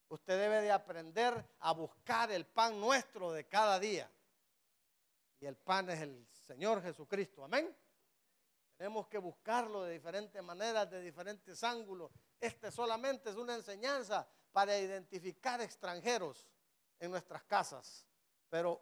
Usted 0.08 0.38
debe 0.38 0.62
de 0.62 0.72
aprender 0.72 1.44
a 1.60 1.72
buscar 1.72 2.30
el 2.30 2.46
pan 2.46 2.80
nuestro 2.80 3.32
de 3.32 3.46
cada 3.46 3.78
día. 3.78 4.10
Y 5.40 5.46
el 5.46 5.56
pan 5.56 5.90
es 5.90 6.00
el 6.00 6.26
Señor 6.46 6.82
Jesucristo. 6.82 7.44
Amén. 7.44 7.74
Tenemos 8.76 9.06
que 9.08 9.18
buscarlo 9.18 9.84
de 9.84 9.92
diferentes 9.92 10.42
maneras, 10.42 10.90
de 10.90 11.02
diferentes 11.02 11.62
ángulos. 11.62 12.10
Este 12.40 12.70
solamente 12.70 13.30
es 13.30 13.36
una 13.36 13.54
enseñanza 13.54 14.26
para 14.52 14.78
identificar 14.78 15.60
extranjeros 15.60 16.48
en 16.98 17.10
nuestras 17.10 17.42
casas. 17.42 18.06
Pero 18.48 18.80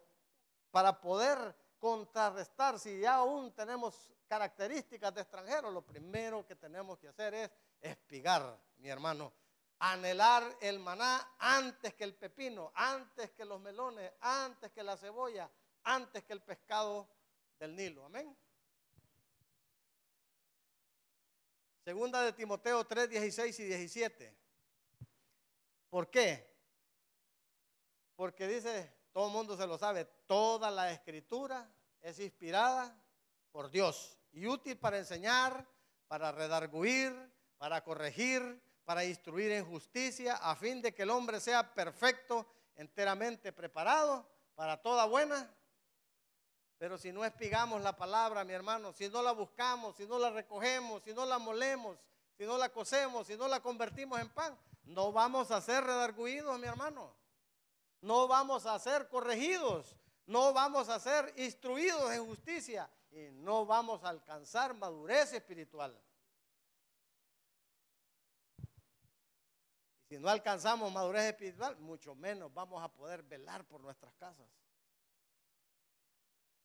para 0.71 1.01
poder 1.01 1.55
contrarrestar, 1.79 2.79
si 2.79 2.99
ya 2.99 3.15
aún 3.15 3.53
tenemos 3.53 4.11
características 4.27 5.13
de 5.13 5.21
extranjeros, 5.21 5.73
lo 5.73 5.81
primero 5.81 6.45
que 6.45 6.55
tenemos 6.55 6.97
que 6.99 7.07
hacer 7.07 7.33
es 7.33 7.51
espigar, 7.81 8.59
mi 8.77 8.89
hermano. 8.89 9.31
Anhelar 9.79 10.43
el 10.59 10.79
maná 10.79 11.35
antes 11.37 11.93
que 11.93 12.03
el 12.03 12.15
pepino, 12.15 12.71
antes 12.73 13.31
que 13.31 13.45
los 13.45 13.61
melones, 13.61 14.11
antes 14.21 14.71
que 14.71 14.83
la 14.83 14.97
cebolla, 14.97 15.49
antes 15.83 16.23
que 16.23 16.33
el 16.33 16.41
pescado 16.41 17.07
del 17.59 17.75
Nilo. 17.75 18.03
Amén. 18.05 18.35
Segunda 21.83 22.21
de 22.23 22.33
Timoteo 22.33 22.85
3, 22.85 23.09
16 23.09 23.59
y 23.59 23.63
17. 23.65 24.37
¿Por 25.89 26.09
qué? 26.09 26.53
Porque 28.15 28.47
dice 28.47 28.96
todo 29.17 29.29
el 29.29 29.33
mundo 29.33 29.57
se 29.57 29.65
lo 29.65 29.79
sabe, 29.79 30.05
toda 30.27 30.69
la 30.69 30.91
escritura 30.91 31.67
es 32.01 32.19
inspirada 32.19 32.95
por 33.51 33.71
Dios 33.71 34.15
y 34.31 34.45
útil 34.45 34.77
para 34.77 34.99
enseñar, 34.99 35.67
para 36.07 36.31
redarguir, 36.31 37.11
para 37.57 37.83
corregir, 37.83 38.61
para 38.85 39.03
instruir 39.03 39.53
en 39.53 39.65
justicia, 39.65 40.35
a 40.35 40.55
fin 40.55 40.83
de 40.83 40.93
que 40.93 41.01
el 41.01 41.09
hombre 41.09 41.39
sea 41.39 41.73
perfecto, 41.73 42.45
enteramente 42.75 43.51
preparado 43.51 44.23
para 44.53 44.79
toda 44.83 45.05
buena. 45.07 45.51
Pero 46.77 46.99
si 46.99 47.11
no 47.11 47.25
espigamos 47.25 47.81
la 47.81 47.97
palabra, 47.97 48.43
mi 48.43 48.53
hermano, 48.53 48.93
si 48.93 49.09
no 49.09 49.23
la 49.23 49.31
buscamos, 49.31 49.95
si 49.95 50.05
no 50.05 50.19
la 50.19 50.29
recogemos, 50.29 51.01
si 51.01 51.11
no 51.15 51.25
la 51.25 51.39
molemos, 51.39 51.97
si 52.37 52.45
no 52.45 52.55
la 52.55 52.69
cosemos, 52.69 53.25
si 53.25 53.35
no 53.35 53.47
la 53.47 53.61
convertimos 53.61 54.21
en 54.21 54.29
pan, 54.29 54.55
no 54.83 55.11
vamos 55.11 55.49
a 55.49 55.59
ser 55.59 55.83
redarguidos, 55.83 56.59
mi 56.59 56.67
hermano 56.67 57.11
no 58.01 58.27
vamos 58.27 58.65
a 58.65 58.77
ser 58.79 59.07
corregidos, 59.07 59.95
no 60.25 60.53
vamos 60.53 60.89
a 60.89 60.99
ser 60.99 61.33
instruidos 61.37 62.11
en 62.11 62.25
justicia 62.25 62.89
y 63.11 63.29
no 63.31 63.65
vamos 63.65 64.03
a 64.03 64.09
alcanzar 64.09 64.73
madurez 64.73 65.33
espiritual. 65.33 65.99
Si 70.09 70.17
no 70.17 70.29
alcanzamos 70.29 70.91
madurez 70.91 71.25
espiritual, 71.25 71.77
mucho 71.79 72.15
menos 72.15 72.53
vamos 72.53 72.81
a 72.81 72.87
poder 72.87 73.23
velar 73.23 73.65
por 73.65 73.81
nuestras 73.81 74.13
casas. 74.13 74.47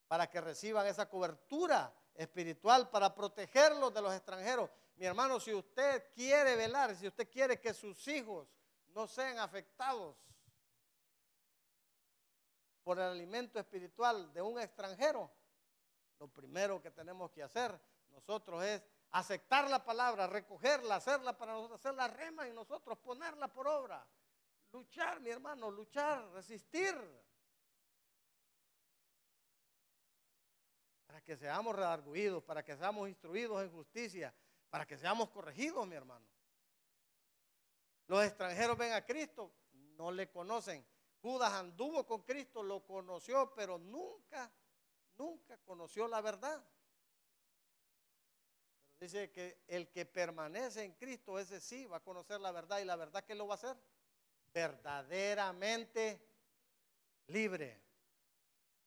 Para 0.07 0.29
que 0.29 0.41
reciban 0.41 0.87
esa 0.87 1.09
cobertura 1.09 1.93
espiritual, 2.15 2.89
para 2.91 3.15
protegerlos 3.15 3.93
de 3.93 4.03
los 4.03 4.15
extranjeros. 4.15 4.71
Mi 4.97 5.07
hermano, 5.07 5.41
si 5.41 5.53
usted 5.53 6.13
quiere 6.15 6.55
velar, 6.55 6.95
si 6.95 7.09
usted 7.09 7.29
quiere 7.29 7.59
que 7.59 7.73
sus 7.75 8.07
hijos 8.09 8.47
no 8.89 9.07
sean 9.07 9.39
afectados 9.39 10.17
por 12.83 12.99
el 12.99 13.05
alimento 13.05 13.59
espiritual 13.59 14.33
de 14.33 14.43
un 14.43 14.59
extranjero, 14.61 15.31
lo 16.19 16.29
primero 16.29 16.81
que 16.81 16.91
tenemos 16.91 17.31
que 17.31 17.43
hacer 17.43 17.79
nosotros 18.13 18.63
es 18.65 18.83
aceptar 19.11 19.69
la 19.69 19.85
palabra, 19.85 20.27
recogerla, 20.27 20.97
hacerla 20.97 21.37
para 21.37 21.53
nosotros, 21.53 21.81
hacer 21.81 21.95
la 21.95 22.09
rema 22.09 22.49
y 22.49 22.53
nosotros 22.53 22.99
ponerla 22.99 23.49
por 23.49 23.67
obra. 23.67 24.07
luchar, 24.73 25.21
mi 25.21 25.29
hermano, 25.29 25.71
luchar, 25.71 26.31
resistir. 26.31 26.95
Para 31.07 31.21
que 31.21 31.37
seamos 31.37 31.77
redarguidos, 31.77 32.43
para 32.43 32.65
que 32.65 32.75
seamos 32.75 33.09
instruidos 33.09 33.63
en 33.63 33.71
justicia, 33.71 34.35
para 34.71 34.87
que 34.87 34.97
seamos 34.97 35.29
corregidos, 35.29 35.87
mi 35.87 35.95
hermano. 35.95 36.27
Los 38.07 38.25
extranjeros 38.25 38.79
ven 38.79 38.93
a 38.93 39.05
Cristo, 39.05 39.53
no 39.73 40.11
le 40.11 40.31
conocen. 40.31 40.87
Judas 41.23 41.53
anduvo 41.53 42.05
con 42.05 42.23
Cristo, 42.23 42.65
lo 42.65 42.85
conoció, 42.85 43.55
pero 43.55 43.79
nunca, 43.79 44.51
nunca 45.17 45.57
conoció 45.59 46.09
la 46.09 46.21
verdad. 46.21 46.61
Pero 48.99 49.13
dice 49.13 49.31
que 49.31 49.63
el 49.69 49.89
que 49.89 50.05
permanece 50.05 50.83
en 50.83 50.95
Cristo, 50.95 51.39
ese 51.39 51.61
sí 51.61 51.87
va 51.87 51.99
a 51.99 52.03
conocer 52.03 52.41
la 52.41 52.51
verdad. 52.51 52.81
¿Y 52.81 52.85
la 52.85 52.97
verdad 52.97 53.25
qué 53.25 53.37
lo 53.37 53.47
va 53.47 53.55
a 53.55 53.57
hacer? 53.57 53.77
Verdaderamente 54.53 56.21
libre. 57.29 57.81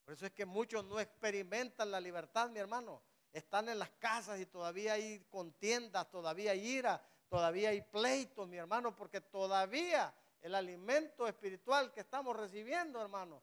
Por 0.04 0.14
eso 0.14 0.26
es 0.26 0.34
que 0.34 0.46
muchos 0.46 0.84
no 0.84 1.00
experimentan 1.00 1.90
la 1.90 2.02
libertad, 2.02 2.50
mi 2.50 2.60
hermano. 2.60 3.02
Están 3.32 3.70
en 3.70 3.80
las 3.80 3.92
casas 3.92 4.42
y 4.42 4.46
todavía 4.46 4.94
hay 4.94 5.22
contiendas, 5.30 6.10
todavía 6.10 6.52
hay 6.52 6.68
ira, 6.68 7.02
todavía 7.30 7.70
hay 7.70 7.82
pleitos, 7.82 8.48
mi 8.48 8.58
hermano, 8.58 8.94
porque 8.94 9.22
todavía 9.22 10.14
el 10.46 10.54
alimento 10.54 11.28
espiritual 11.28 11.92
que 11.92 12.02
estamos 12.02 12.38
recibiendo, 12.38 13.02
hermano, 13.02 13.42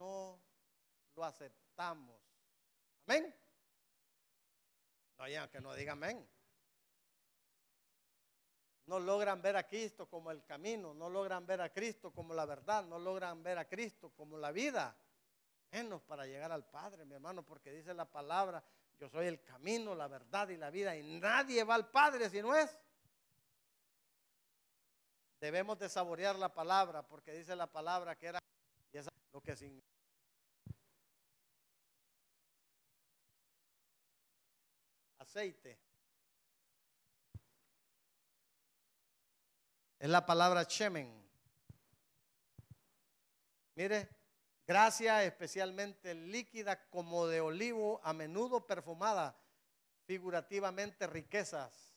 no 0.00 0.36
lo 1.14 1.24
aceptamos. 1.24 2.20
Amén. 3.06 3.32
No, 5.16 5.28
ya 5.28 5.48
que 5.48 5.60
no 5.60 5.72
diga 5.74 5.92
amén. 5.92 6.28
No 8.86 8.98
logran 8.98 9.40
ver 9.42 9.56
a 9.56 9.68
Cristo 9.68 10.08
como 10.08 10.32
el 10.32 10.44
camino, 10.44 10.92
no 10.92 11.08
logran 11.08 11.46
ver 11.46 11.60
a 11.60 11.72
Cristo 11.72 12.12
como 12.12 12.34
la 12.34 12.46
verdad, 12.46 12.84
no 12.84 12.98
logran 12.98 13.40
ver 13.44 13.58
a 13.58 13.68
Cristo 13.68 14.10
como 14.10 14.36
la 14.36 14.50
vida. 14.50 14.96
Menos 15.70 16.02
para 16.02 16.26
llegar 16.26 16.50
al 16.50 16.64
Padre, 16.64 17.04
mi 17.04 17.14
hermano, 17.14 17.44
porque 17.44 17.70
dice 17.70 17.94
la 17.94 18.10
palabra, 18.10 18.60
yo 18.98 19.08
soy 19.08 19.26
el 19.26 19.40
camino, 19.40 19.94
la 19.94 20.08
verdad 20.08 20.48
y 20.48 20.56
la 20.56 20.70
vida, 20.70 20.96
y 20.96 21.20
nadie 21.20 21.62
va 21.62 21.76
al 21.76 21.92
Padre 21.92 22.28
si 22.28 22.42
no 22.42 22.56
es 22.56 22.76
debemos 25.44 25.78
de 25.78 25.90
saborear 25.90 26.36
la 26.36 26.54
palabra, 26.54 27.06
porque 27.06 27.34
dice 27.34 27.54
la 27.54 27.66
palabra 27.66 28.16
que 28.16 28.28
era 28.28 28.38
lo 29.30 29.42
que 29.42 29.54
significa. 29.54 29.86
Aceite. 35.18 35.78
Es 39.98 40.08
la 40.08 40.24
palabra 40.24 40.66
chemen. 40.66 41.12
Mire, 43.74 44.08
gracia 44.66 45.24
especialmente 45.24 46.14
líquida 46.14 46.88
como 46.88 47.26
de 47.26 47.42
olivo, 47.42 48.00
a 48.02 48.14
menudo 48.14 48.66
perfumada, 48.66 49.36
figurativamente 50.06 51.06
riquezas 51.06 51.93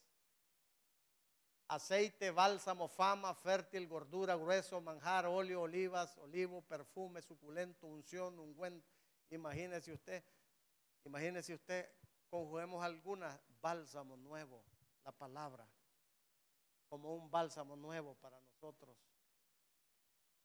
aceite, 1.68 2.32
bálsamo, 2.32 2.88
fama, 2.88 3.34
fértil, 3.34 3.88
gordura, 3.88 4.36
grueso, 4.36 4.80
manjar, 4.82 5.26
óleo, 5.26 5.62
olivas, 5.62 6.18
olivo, 6.18 6.62
perfume, 6.62 7.22
suculento, 7.22 7.88
unción, 7.88 8.40
ungüento. 8.40 8.88
Imagínese 9.30 9.92
usted, 9.92 10.24
imagínese 11.04 11.54
usted, 11.54 11.90
conjuguemos 12.30 12.84
alguna 12.84 13.40
bálsamo 13.62 14.16
nuevo, 14.16 14.64
la 15.04 15.12
palabra, 15.12 15.68
como 16.88 17.14
un 17.14 17.30
bálsamo 17.30 17.76
nuevo 17.76 18.16
para 18.16 18.40
nosotros. 18.40 18.96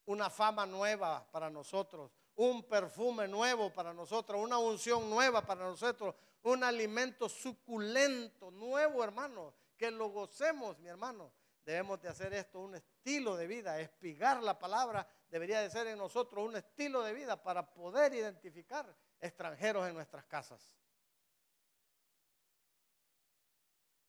Una 0.07 0.29
fama 0.29 0.66
nueva 0.66 1.25
para 1.31 1.49
nosotros, 1.49 2.11
un 2.35 2.64
perfume 2.64 3.29
nuevo 3.29 3.73
para 3.73 3.95
nosotros, 3.95 4.41
una 4.43 4.59
unción 4.59 5.09
nueva 5.09 5.43
para 5.43 5.64
nosotros, 5.64 6.16
un 6.43 6.64
alimento 6.64 7.29
suculento 7.29 8.51
nuevo, 8.51 9.05
hermano 9.05 9.55
que 9.83 9.91
lo 9.91 10.11
gocemos, 10.11 10.78
mi 10.78 10.89
hermano. 10.89 11.33
Debemos 11.64 12.01
de 12.01 12.09
hacer 12.09 12.33
esto 12.35 12.61
un 12.61 12.76
estilo 12.76 13.35
de 13.37 13.49
vida, 13.49 13.80
espigar 13.80 14.41
la 14.41 14.57
palabra 14.57 15.05
debería 15.28 15.61
de 15.61 15.70
ser 15.70 15.89
en 15.89 15.99
nosotros 15.99 16.47
un 16.47 16.55
estilo 16.55 17.03
de 17.03 17.12
vida 17.12 17.43
para 17.43 17.68
poder 17.74 18.14
identificar 18.14 18.97
extranjeros 19.18 19.89
en 19.89 19.95
nuestras 19.95 20.24
casas. 20.26 20.78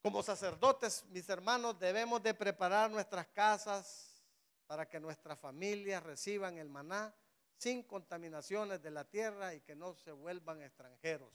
Como 0.04 0.22
sacerdotes, 0.22 1.06
mis 1.06 1.28
hermanos, 1.28 1.80
debemos 1.80 2.22
de 2.22 2.36
preparar 2.36 2.92
nuestras 2.92 3.26
casas 3.30 4.24
para 4.68 4.88
que 4.88 5.00
nuestras 5.00 5.40
familias 5.40 6.04
reciban 6.04 6.60
el 6.60 6.70
maná 6.70 7.16
sin 7.58 7.82
contaminaciones 7.82 8.80
de 8.80 8.92
la 8.92 9.06
tierra 9.06 9.56
y 9.56 9.62
que 9.62 9.76
no 9.76 9.96
se 9.96 10.12
vuelvan 10.12 10.62
extranjeros. 10.62 11.34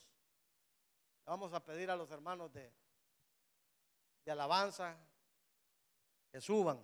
Vamos 1.25 1.53
a 1.53 1.65
pedir 1.65 1.91
a 1.91 1.97
los 1.97 2.13
hermanos 2.13 2.53
de 2.53 2.73
de 4.25 4.31
alabanza 4.31 4.97
que 6.31 6.41
suban. 6.41 6.79